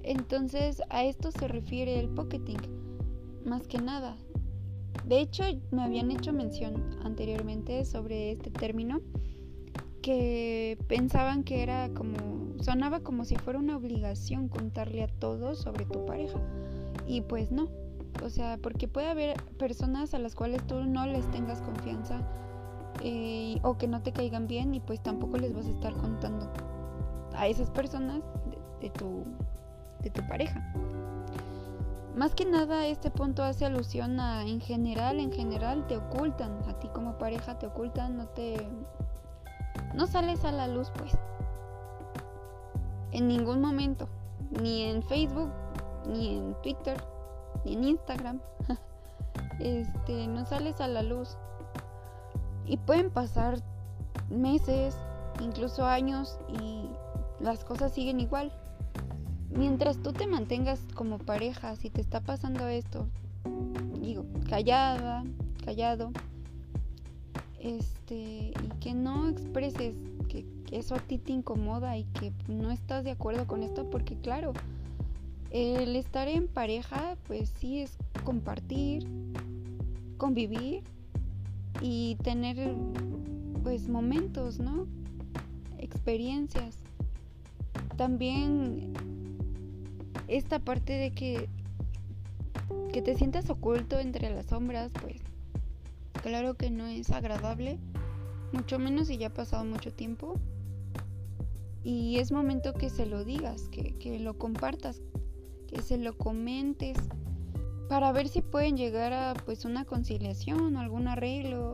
Entonces 0.03 0.81
a 0.89 1.03
esto 1.03 1.31
se 1.31 1.47
refiere 1.47 1.99
el 1.99 2.09
pocketing, 2.09 2.61
más 3.45 3.67
que 3.67 3.79
nada. 3.79 4.15
De 5.05 5.19
hecho, 5.19 5.43
me 5.71 5.83
habían 5.83 6.11
hecho 6.11 6.33
mención 6.33 6.97
anteriormente 7.03 7.85
sobre 7.85 8.31
este 8.31 8.49
término 8.49 9.01
que 10.01 10.77
pensaban 10.87 11.43
que 11.43 11.63
era 11.63 11.89
como, 11.93 12.17
sonaba 12.61 13.01
como 13.01 13.25
si 13.25 13.35
fuera 13.35 13.59
una 13.59 13.77
obligación 13.77 14.47
contarle 14.47 15.03
a 15.03 15.07
todos 15.07 15.59
sobre 15.59 15.85
tu 15.85 16.05
pareja. 16.05 16.39
Y 17.05 17.21
pues 17.21 17.51
no. 17.51 17.69
O 18.23 18.29
sea, 18.29 18.57
porque 18.57 18.87
puede 18.87 19.07
haber 19.07 19.41
personas 19.57 20.13
a 20.13 20.19
las 20.19 20.35
cuales 20.35 20.65
tú 20.65 20.83
no 20.83 21.05
les 21.05 21.29
tengas 21.31 21.61
confianza 21.61 22.21
eh, 23.03 23.59
o 23.63 23.77
que 23.77 23.87
no 23.87 24.01
te 24.01 24.11
caigan 24.11 24.47
bien 24.47 24.73
y 24.73 24.79
pues 24.79 25.01
tampoco 25.01 25.37
les 25.37 25.53
vas 25.53 25.67
a 25.67 25.71
estar 25.71 25.93
contando 25.93 26.51
a 27.35 27.47
esas 27.47 27.69
personas 27.69 28.23
de, 28.81 28.89
tu, 28.89 29.23
de 30.01 30.09
tu 30.09 30.27
pareja. 30.27 30.61
Más 32.15 32.33
que 32.33 32.45
nada 32.45 32.87
este 32.87 33.11
punto 33.11 33.43
hace 33.43 33.65
alusión 33.65 34.19
a 34.19 34.43
en 34.43 34.59
general, 34.59 35.19
en 35.19 35.31
general 35.31 35.85
te 35.87 35.97
ocultan, 35.97 36.51
a 36.67 36.73
ti 36.79 36.87
como 36.87 37.17
pareja 37.19 37.59
te 37.59 37.67
ocultan, 37.67 38.17
no 38.17 38.25
te 38.27 38.67
no 39.93 40.07
sales 40.07 40.43
a 40.43 40.51
la 40.51 40.67
luz 40.67 40.91
pues. 40.97 41.17
En 43.11 43.27
ningún 43.27 43.61
momento, 43.61 44.07
ni 44.61 44.83
en 44.83 45.03
Facebook, 45.03 45.51
ni 46.07 46.37
en 46.37 46.55
Twitter, 46.61 46.97
ni 47.65 47.73
en 47.73 47.83
Instagram. 47.83 48.39
este, 49.59 50.27
no 50.27 50.45
sales 50.45 50.81
a 50.81 50.87
la 50.87 51.03
luz. 51.03 51.37
Y 52.65 52.77
pueden 52.77 53.11
pasar 53.11 53.59
meses, 54.29 54.97
incluso 55.39 55.85
años 55.85 56.37
y 56.47 56.89
las 57.39 57.63
cosas 57.63 57.91
siguen 57.91 58.19
igual. 58.19 58.51
Mientras 59.49 59.97
tú 59.97 60.13
te 60.13 60.27
mantengas 60.27 60.79
como 60.93 61.17
pareja, 61.17 61.75
si 61.75 61.89
te 61.89 62.01
está 62.01 62.19
pasando 62.21 62.67
esto, 62.67 63.07
digo, 64.01 64.25
callada, 64.49 65.23
callado, 65.63 66.11
este, 67.59 68.51
y 68.51 68.79
que 68.79 68.93
no 68.93 69.29
expreses 69.29 69.95
que 70.27 70.45
eso 70.71 70.95
a 70.95 70.99
ti 70.99 71.17
te 71.17 71.31
incomoda 71.31 71.97
y 71.97 72.03
que 72.03 72.33
no 72.47 72.71
estás 72.71 73.03
de 73.03 73.11
acuerdo 73.11 73.47
con 73.47 73.63
esto, 73.63 73.89
porque 73.89 74.15
claro, 74.15 74.53
el 75.51 75.95
estar 75.95 76.27
en 76.27 76.47
pareja, 76.47 77.15
pues 77.27 77.49
sí 77.57 77.79
es 77.79 77.97
compartir, 78.23 79.07
convivir 80.17 80.83
y 81.81 82.15
tener 82.23 82.73
pues 83.63 83.87
momentos, 83.87 84.59
¿no? 84.59 84.87
Experiencias. 85.77 86.77
También 87.95 88.93
esta 90.27 90.59
parte 90.59 90.93
de 90.93 91.11
que 91.11 91.49
que 92.91 93.01
te 93.01 93.15
sientas 93.15 93.49
oculto 93.49 93.99
entre 93.99 94.29
las 94.29 94.47
sombras, 94.47 94.91
pues 95.01 95.21
claro 96.23 96.55
que 96.55 96.69
no 96.69 96.87
es 96.87 97.11
agradable, 97.11 97.77
mucho 98.51 98.79
menos 98.79 99.07
si 99.07 99.17
ya 99.17 99.27
ha 99.27 99.33
pasado 99.33 99.63
mucho 99.65 99.93
tiempo. 99.93 100.35
Y 101.83 102.17
es 102.17 102.31
momento 102.31 102.73
que 102.73 102.89
se 102.89 103.05
lo 103.05 103.23
digas, 103.23 103.69
que, 103.69 103.93
que 103.97 104.19
lo 104.19 104.37
compartas, 104.37 105.01
que 105.67 105.81
se 105.81 105.97
lo 105.97 106.17
comentes 106.17 106.97
para 107.87 108.11
ver 108.11 108.27
si 108.27 108.41
pueden 108.41 108.75
llegar 108.75 109.13
a 109.13 109.33
pues 109.45 109.63
una 109.63 109.85
conciliación 109.85 110.75
o 110.75 110.79
algún 110.79 111.07
arreglo. 111.07 111.73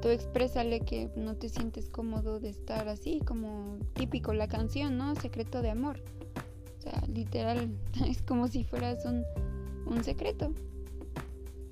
Tú 0.00 0.08
exprésale 0.08 0.80
que 0.80 1.10
no 1.16 1.34
te 1.34 1.48
sientes 1.48 1.88
cómodo 1.88 2.38
de 2.38 2.50
estar 2.50 2.88
así, 2.88 3.20
como 3.26 3.76
típico 3.94 4.32
la 4.32 4.46
canción, 4.46 4.96
¿no? 4.96 5.14
Secreto 5.16 5.60
de 5.60 5.70
amor. 5.70 6.00
O 6.78 6.80
sea, 6.80 7.02
literal, 7.12 7.68
es 8.06 8.22
como 8.22 8.48
si 8.48 8.64
fueras 8.64 9.04
un, 9.04 9.24
un 9.86 10.04
secreto. 10.04 10.52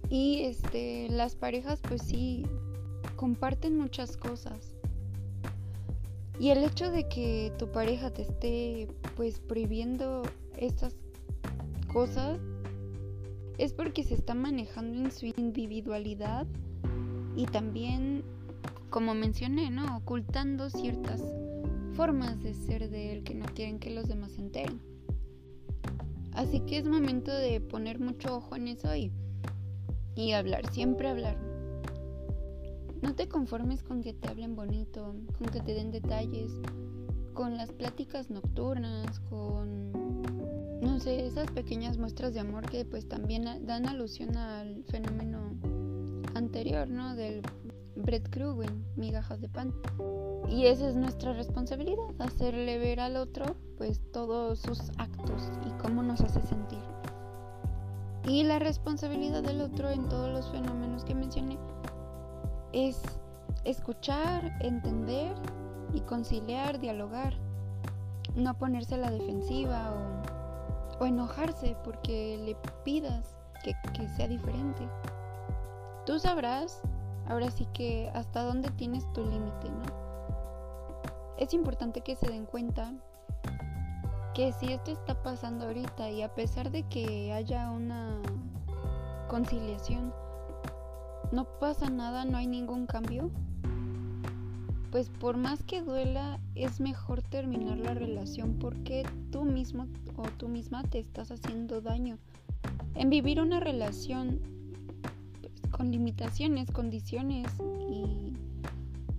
Y 0.08 0.42
este, 0.42 1.08
las 1.08 1.34
parejas 1.34 1.80
pues 1.80 2.02
sí 2.02 2.44
comparten 3.16 3.78
muchas 3.78 4.16
cosas. 4.16 4.72
Y 6.38 6.50
el 6.50 6.62
hecho 6.64 6.90
de 6.90 7.08
que 7.08 7.52
tu 7.58 7.70
pareja 7.72 8.10
te 8.10 8.22
esté 8.22 8.88
pues 9.16 9.40
prohibiendo 9.40 10.22
estas 10.58 10.94
cosas 11.92 12.38
es 13.56 13.72
porque 13.72 14.04
se 14.04 14.14
está 14.14 14.34
manejando 14.34 14.98
en 14.98 15.10
su 15.10 15.26
individualidad 15.26 16.46
y 17.36 17.46
también, 17.46 18.22
como 18.90 19.14
mencioné, 19.14 19.70
¿no? 19.70 19.96
Ocultando 19.96 20.68
ciertas 20.68 21.22
formas 21.94 22.42
de 22.42 22.52
ser 22.52 22.90
de 22.90 23.12
él 23.12 23.24
que 23.24 23.34
no 23.34 23.46
quieren 23.46 23.78
que 23.78 23.90
los 23.90 24.06
demás 24.06 24.32
se 24.32 24.42
enteren. 24.42 24.80
Así 26.36 26.60
que 26.60 26.76
es 26.78 26.86
momento 26.86 27.32
de 27.32 27.60
poner 27.60 27.98
mucho 27.98 28.36
ojo 28.36 28.56
en 28.56 28.68
eso 28.68 28.94
y, 28.94 29.10
y 30.14 30.32
hablar, 30.32 30.70
siempre 30.70 31.08
hablar. 31.08 31.38
No 33.00 33.14
te 33.14 33.26
conformes 33.26 33.82
con 33.82 34.02
que 34.02 34.12
te 34.12 34.28
hablen 34.28 34.54
bonito, 34.54 35.14
con 35.38 35.48
que 35.48 35.60
te 35.60 35.72
den 35.72 35.90
detalles, 35.90 36.52
con 37.32 37.56
las 37.56 37.72
pláticas 37.72 38.30
nocturnas, 38.30 39.18
con 39.20 40.22
no 40.82 41.00
sé, 41.00 41.26
esas 41.26 41.50
pequeñas 41.50 41.96
muestras 41.96 42.34
de 42.34 42.40
amor 42.40 42.68
que 42.68 42.84
pues 42.84 43.08
también 43.08 43.44
dan 43.66 43.88
alusión 43.88 44.36
al 44.36 44.84
fenómeno 44.84 45.54
anterior, 46.34 46.86
¿no? 46.88 47.16
Del 47.16 47.42
breadcrumbing, 47.96 48.84
migajas 48.96 49.40
de 49.40 49.48
pan. 49.48 49.74
Y 50.48 50.66
esa 50.66 50.88
es 50.88 50.96
nuestra 50.96 51.32
responsabilidad, 51.32 52.04
hacerle 52.18 52.78
ver 52.78 53.00
al 53.00 53.16
otro 53.16 53.56
pues 53.76 54.00
todos 54.12 54.60
sus 54.60 54.90
actos 54.98 55.50
y 55.66 55.70
cómo 55.82 56.02
nos 56.02 56.20
hace 56.20 56.40
sentir. 56.42 56.82
Y 58.24 58.44
la 58.44 58.58
responsabilidad 58.58 59.42
del 59.42 59.60
otro 59.60 59.90
en 59.90 60.08
todos 60.08 60.30
los 60.30 60.50
fenómenos 60.50 61.04
que 61.04 61.14
mencioné 61.14 61.58
es 62.72 63.00
escuchar, 63.64 64.56
entender 64.60 65.34
y 65.92 66.00
conciliar, 66.00 66.80
dialogar. 66.80 67.34
No 68.34 68.58
ponerse 68.58 68.96
a 68.96 68.98
la 68.98 69.10
defensiva 69.10 69.94
o, 71.00 71.06
enojarse 71.06 71.76
porque 71.84 72.38
le 72.38 72.56
pidas 72.84 73.36
que 73.62 74.08
sea 74.16 74.28
diferente. 74.28 74.86
Tú 76.04 76.18
sabrás, 76.18 76.82
ahora 77.28 77.50
sí 77.50 77.66
que 77.72 78.10
hasta 78.14 78.42
dónde 78.42 78.70
tienes 78.70 79.10
tu 79.12 79.24
límite, 79.24 79.68
¿no? 79.68 80.06
Es 81.38 81.52
importante 81.52 82.00
que 82.00 82.16
se 82.16 82.28
den 82.28 82.46
cuenta 82.46 82.92
que 84.34 84.52
si 84.52 84.72
esto 84.72 84.90
está 84.90 85.22
pasando 85.22 85.66
ahorita 85.66 86.10
y 86.10 86.22
a 86.22 86.34
pesar 86.34 86.70
de 86.70 86.82
que 86.84 87.32
haya 87.32 87.70
una 87.70 88.20
conciliación, 89.28 90.12
no 91.32 91.44
pasa 91.58 91.90
nada, 91.90 92.24
no 92.24 92.38
hay 92.38 92.46
ningún 92.46 92.86
cambio, 92.86 93.30
pues 94.90 95.10
por 95.10 95.36
más 95.36 95.62
que 95.62 95.82
duela, 95.82 96.38
es 96.54 96.80
mejor 96.80 97.20
terminar 97.22 97.76
la 97.78 97.94
relación 97.94 98.58
porque 98.58 99.06
tú 99.30 99.44
mismo 99.44 99.88
o 100.16 100.22
tú 100.38 100.48
misma 100.48 100.82
te 100.84 100.98
estás 100.98 101.30
haciendo 101.30 101.80
daño. 101.80 102.18
En 102.94 103.10
vivir 103.10 103.40
una 103.40 103.60
relación 103.60 104.40
con 105.76 105.90
limitaciones, 105.90 106.70
condiciones 106.70 107.48
y 107.90 108.32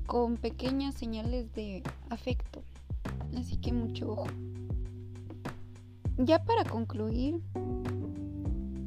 con 0.07 0.37
pequeñas 0.37 0.95
señales 0.95 1.53
de 1.53 1.83
afecto. 2.09 2.63
Así 3.37 3.57
que 3.57 3.71
mucho 3.71 4.13
ojo. 4.13 4.25
Ya 6.17 6.43
para 6.43 6.63
concluir, 6.63 7.43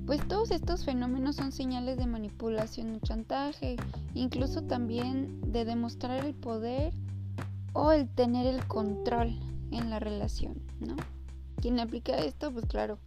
pues 0.05 0.27
todos 0.27 0.51
estos 0.51 0.85
fenómenos 0.85 1.37
son 1.37 1.53
señales 1.53 1.97
de 1.97 2.07
manipulación 2.07 2.97
o 2.97 2.99
chantaje, 3.07 3.77
incluso 4.15 4.63
también 4.63 5.41
de 5.53 5.65
demostrar 5.65 6.25
el 6.25 6.35
poder 6.35 6.93
o 7.73 7.93
el 7.93 8.09
tener 8.09 8.47
el 8.47 8.67
control 8.67 9.39
en 9.71 9.91
la 9.91 10.01
relación, 10.01 10.61
¿no? 10.81 10.97
Quien 11.61 11.79
aplica 11.79 12.17
esto, 12.17 12.51
pues 12.51 12.67
claro, 12.67 12.99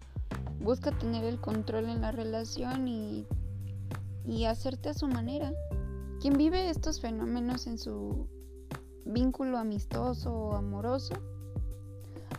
busca 0.62 0.92
tener 0.92 1.26
el 1.26 1.42
control 1.42 1.90
en 1.90 2.00
la 2.00 2.14
relación 2.14 2.88
y, 2.88 3.26
y 4.26 4.46
hacerte 4.46 4.90
a 4.90 4.94
su 4.94 5.08
manera. 5.08 5.54
Quien 6.22 6.38
vive 6.38 6.70
estos 6.70 7.02
fenómenos 7.02 7.68
en 7.68 7.78
su 7.78 8.28
vínculo 9.06 9.58
amistoso 9.58 10.34
o 10.34 10.56
amoroso, 10.56 11.16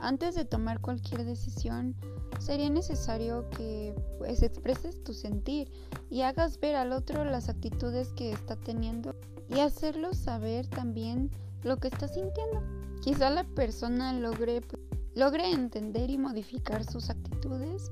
antes 0.00 0.34
de 0.34 0.44
tomar 0.44 0.80
cualquier 0.80 1.24
decisión, 1.24 1.94
sería 2.38 2.68
necesario 2.68 3.48
que 3.50 3.94
pues 4.18 4.42
expreses 4.42 5.02
tu 5.02 5.12
sentir 5.12 5.70
y 6.10 6.22
hagas 6.22 6.58
ver 6.60 6.76
al 6.76 6.92
otro 6.92 7.24
las 7.24 7.48
actitudes 7.48 8.12
que 8.12 8.32
está 8.32 8.56
teniendo 8.56 9.14
y 9.48 9.60
hacerlo 9.60 10.14
saber 10.14 10.66
también 10.66 11.30
lo 11.62 11.76
que 11.76 11.88
está 11.88 12.08
sintiendo. 12.08 12.62
Quizá 13.02 13.30
la 13.30 13.44
persona 13.44 14.12
logre, 14.12 14.62
logre 15.14 15.50
entender 15.50 16.10
y 16.10 16.18
modificar 16.18 16.84
sus 16.84 17.10
actitudes 17.10 17.90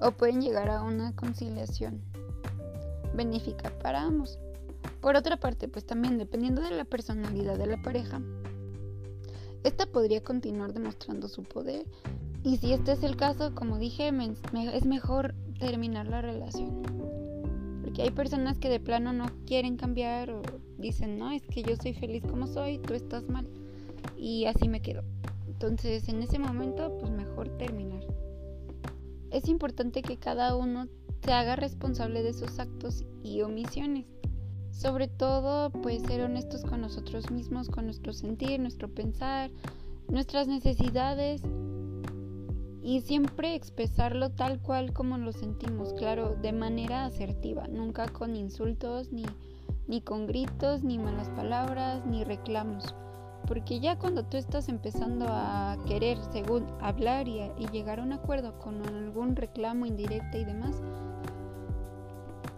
o 0.00 0.10
pueden 0.12 0.42
llegar 0.42 0.68
a 0.68 0.82
una 0.82 1.14
conciliación 1.16 2.02
benéfica 3.16 3.70
para 3.78 4.02
ambos. 4.02 4.38
Por 5.00 5.16
otra 5.16 5.36
parte, 5.36 5.68
pues 5.68 5.84
también 5.84 6.18
dependiendo 6.18 6.62
de 6.62 6.70
la 6.70 6.84
personalidad 6.84 7.58
de 7.58 7.66
la 7.66 7.82
pareja, 7.82 8.20
esta 9.64 9.86
podría 9.86 10.22
continuar 10.22 10.72
demostrando 10.72 11.28
su 11.28 11.42
poder 11.42 11.86
y 12.46 12.58
si 12.58 12.72
este 12.72 12.92
es 12.92 13.02
el 13.02 13.16
caso, 13.16 13.52
como 13.56 13.76
dije, 13.76 14.12
es 14.72 14.86
mejor 14.86 15.34
terminar 15.58 16.06
la 16.06 16.22
relación. 16.22 16.82
Porque 17.82 18.02
hay 18.02 18.10
personas 18.10 18.58
que 18.58 18.68
de 18.68 18.78
plano 18.78 19.12
no 19.12 19.26
quieren 19.46 19.76
cambiar 19.76 20.30
o 20.30 20.42
dicen, 20.78 21.18
no, 21.18 21.32
es 21.32 21.42
que 21.42 21.64
yo 21.64 21.74
soy 21.74 21.92
feliz 21.92 22.22
como 22.22 22.46
soy, 22.46 22.78
tú 22.78 22.94
estás 22.94 23.28
mal. 23.28 23.48
Y 24.16 24.44
así 24.44 24.68
me 24.68 24.80
quedo. 24.80 25.02
Entonces, 25.48 26.08
en 26.08 26.22
ese 26.22 26.38
momento, 26.38 26.96
pues 27.00 27.10
mejor 27.10 27.48
terminar. 27.58 28.04
Es 29.32 29.48
importante 29.48 30.02
que 30.02 30.16
cada 30.16 30.54
uno 30.54 30.86
se 31.26 31.32
haga 31.32 31.56
responsable 31.56 32.22
de 32.22 32.32
sus 32.32 32.60
actos 32.60 33.04
y 33.24 33.42
omisiones. 33.42 34.06
Sobre 34.70 35.08
todo, 35.08 35.70
pues 35.70 36.02
ser 36.02 36.20
honestos 36.20 36.62
con 36.62 36.82
nosotros 36.82 37.32
mismos, 37.32 37.68
con 37.68 37.86
nuestro 37.86 38.12
sentir, 38.12 38.60
nuestro 38.60 38.88
pensar, 38.88 39.50
nuestras 40.06 40.46
necesidades 40.46 41.42
y 42.80 43.00
siempre 43.00 43.56
expresarlo 43.56 44.30
tal 44.30 44.62
cual 44.62 44.92
como 44.92 45.18
lo 45.18 45.32
sentimos, 45.32 45.94
claro, 45.94 46.36
de 46.40 46.52
manera 46.52 47.06
asertiva, 47.06 47.66
nunca 47.66 48.06
con 48.06 48.36
insultos, 48.36 49.10
ni, 49.10 49.26
ni 49.88 50.02
con 50.02 50.28
gritos, 50.28 50.84
ni 50.84 50.96
malas 50.96 51.28
palabras, 51.30 52.06
ni 52.06 52.22
reclamos. 52.22 52.94
Porque 53.48 53.80
ya 53.80 53.98
cuando 53.98 54.24
tú 54.24 54.36
estás 54.36 54.68
empezando 54.68 55.26
a 55.28 55.76
querer, 55.88 56.18
según 56.32 56.66
hablar 56.80 57.26
y, 57.26 57.40
y 57.58 57.66
llegar 57.72 57.98
a 57.98 58.04
un 58.04 58.12
acuerdo 58.12 58.56
con 58.60 58.80
algún 58.86 59.34
reclamo 59.34 59.86
indirecto 59.86 60.38
y 60.38 60.44
demás, 60.44 60.80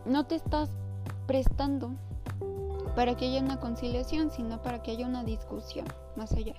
no 0.05 0.27
te 0.27 0.35
estás 0.35 0.71
prestando 1.27 1.93
para 2.95 3.17
que 3.17 3.27
haya 3.27 3.41
una 3.41 3.61
conciliación, 3.61 4.31
sino 4.31 4.61
para 4.63 4.83
que 4.83 4.91
haya 4.91 5.07
una 5.07 5.25
discusión 5.25 5.87
más 6.17 6.33
allá. 6.33 6.55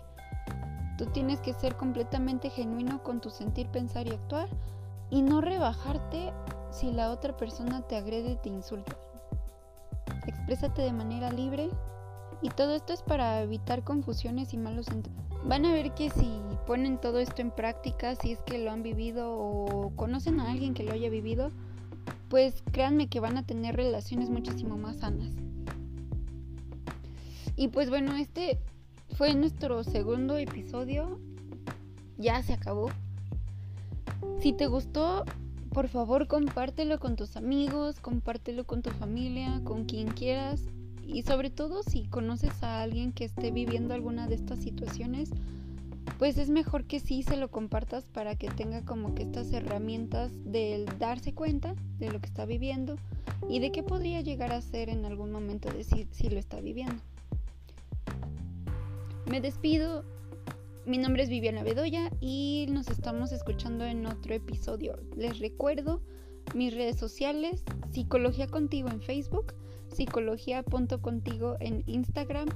Tú 0.98 1.06
tienes 1.08 1.40
que 1.42 1.54
ser 1.54 1.76
completamente 1.76 2.50
genuino 2.50 3.04
con 3.04 3.22
tu 3.22 3.30
sentir, 3.30 3.68
pensar 3.68 4.08
y 4.08 4.12
actuar 4.12 4.50
y 5.10 5.22
no 5.22 5.42
rebajarte 5.42 6.34
si 6.72 6.92
la 6.92 7.12
otra 7.12 7.36
persona 7.36 7.82
te 7.82 7.96
agrede, 7.96 8.36
te 8.36 8.50
insulta. 8.50 8.98
Exprésate 10.28 10.82
de 10.82 10.94
manera 10.94 11.32
libre 11.32 11.70
y 12.42 12.50
todo 12.50 12.74
esto 12.74 12.94
es 12.94 13.02
para 13.02 13.42
evitar 13.42 13.84
confusiones 13.84 14.54
y 14.54 14.58
malos 14.58 14.88
entendidos. 14.88 15.30
Van 15.46 15.66
a 15.66 15.74
ver 15.74 15.94
que 15.94 16.10
si 16.10 16.42
ponen 16.68 17.00
todo 17.00 17.20
esto 17.20 17.42
en 17.42 17.52
práctica, 17.52 18.16
si 18.16 18.34
es 18.34 18.40
que 18.42 18.60
lo 18.60 18.72
han 18.72 18.84
vivido 18.84 19.34
o 19.34 19.92
conocen 19.96 20.40
a 20.40 20.52
alguien 20.52 20.74
que 20.74 20.84
lo 20.84 20.94
haya 20.94 21.10
vivido, 21.10 21.50
pues 22.30 22.64
créanme 22.72 23.08
que 23.08 23.20
van 23.20 23.38
a 23.38 23.46
tener 23.46 23.76
relaciones 23.76 24.30
muchísimo 24.30 24.78
más 24.78 24.98
sanas. 24.98 25.32
Y 27.56 27.68
pues 27.68 27.90
bueno, 27.90 28.16
este 28.16 28.60
fue 29.18 29.34
nuestro 29.34 29.84
segundo 29.84 30.38
episodio. 30.38 31.20
Ya 32.18 32.42
se 32.44 32.54
acabó. 32.54 32.90
Si 34.40 34.54
te 34.54 34.68
gustó, 34.68 35.26
por 35.74 35.88
favor 35.88 36.28
compártelo 36.28 37.00
con 37.00 37.16
tus 37.16 37.36
amigos, 37.36 38.00
compártelo 38.00 38.66
con 38.66 38.82
tu 38.82 38.92
familia, 38.92 39.62
con 39.64 39.86
quien 39.86 40.10
quieras. 40.10 40.62
Y 41.06 41.24
sobre 41.24 41.50
todo 41.50 41.82
si 41.84 42.04
conoces 42.06 42.64
a 42.64 42.82
alguien 42.82 43.12
que 43.12 43.26
esté 43.26 43.52
viviendo 43.52 43.94
alguna 43.94 44.28
de 44.28 44.36
estas 44.36 44.60
situaciones, 44.60 45.32
pues 46.20 46.38
es 46.38 46.50
mejor 46.50 46.84
que 46.84 47.00
sí 47.00 47.24
se 47.24 47.38
lo 47.38 47.50
compartas 47.50 48.10
para 48.10 48.36
que 48.36 48.50
tenga 48.50 48.84
como 48.84 49.16
que 49.16 49.24
estas 49.24 49.54
herramientas 49.54 50.34
del 50.44 50.86
darse 51.00 51.34
cuenta 51.34 51.76
de 51.98 52.12
lo 52.12 52.20
que 52.20 52.28
está 52.28 52.46
viviendo 52.46 52.98
y 53.48 53.60
de 53.60 53.72
qué 53.72 53.84
podría 53.84 54.20
llegar 54.20 54.52
a 54.52 54.62
ser 54.62 54.90
en 54.90 55.06
algún 55.06 55.32
momento 55.32 55.72
de 55.72 55.86
si, 55.86 56.10
si 56.12 56.30
lo 56.30 56.38
está 56.38 56.60
viviendo. 56.60 57.02
Me 59.28 59.40
despido. 59.40 60.04
Mi 60.86 60.98
nombre 60.98 61.24
es 61.24 61.30
Viviana 61.30 61.64
Bedoya 61.64 62.12
y 62.20 62.68
nos 62.70 62.90
estamos 62.90 63.32
escuchando 63.32 63.86
en 63.86 64.06
otro 64.06 64.34
episodio. 64.34 65.00
Les 65.16 65.40
recuerdo 65.40 66.02
mis 66.54 66.74
redes 66.74 66.98
sociales, 66.98 67.64
Psicología 67.92 68.48
Contigo 68.48 68.90
en 68.90 69.02
Facebook, 69.02 69.54
Psicología.contigo 69.88 71.56
en 71.62 71.84
Instagram. 71.86 72.50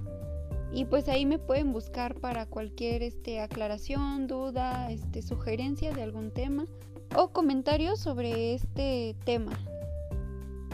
Y 0.73 0.85
pues 0.85 1.07
ahí 1.07 1.25
me 1.25 1.37
pueden 1.37 1.71
buscar 1.71 2.15
para 2.15 2.47
cualquier 2.47 3.03
este, 3.03 3.39
aclaración, 3.39 4.25
duda, 4.25 4.91
este, 4.91 5.21
sugerencia 5.21 5.93
de 5.93 6.01
algún 6.01 6.31
tema 6.31 6.65
o 7.15 7.29
comentarios 7.31 7.99
sobre 7.99 8.55
este 8.55 9.15
tema 9.23 9.53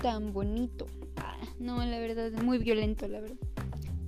tan 0.02 0.32
bonito. 0.32 0.88
Ah, 1.18 1.38
no, 1.60 1.84
la 1.84 2.00
verdad, 2.00 2.28
es 2.28 2.42
muy 2.42 2.58
violento, 2.60 3.08
la 3.10 3.20
verdad. 3.20 3.36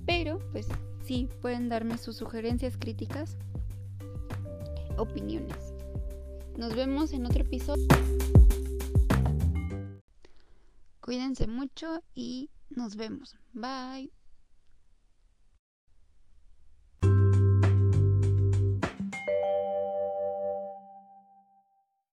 Pero 0.06 0.38
pues 0.50 0.66
sí 1.04 1.28
pueden 1.42 1.68
darme 1.68 1.98
sus 1.98 2.16
sugerencias, 2.16 2.78
críticas, 2.78 3.36
opiniones. 4.96 5.74
Nos 6.56 6.74
vemos 6.74 7.12
en 7.12 7.26
otro 7.26 7.42
episodio. 7.42 7.86
Cuídense 11.00 11.46
mucho 11.46 12.02
y 12.14 12.48
nos 12.70 12.96
vemos. 12.96 13.36
Bye. 13.52 14.10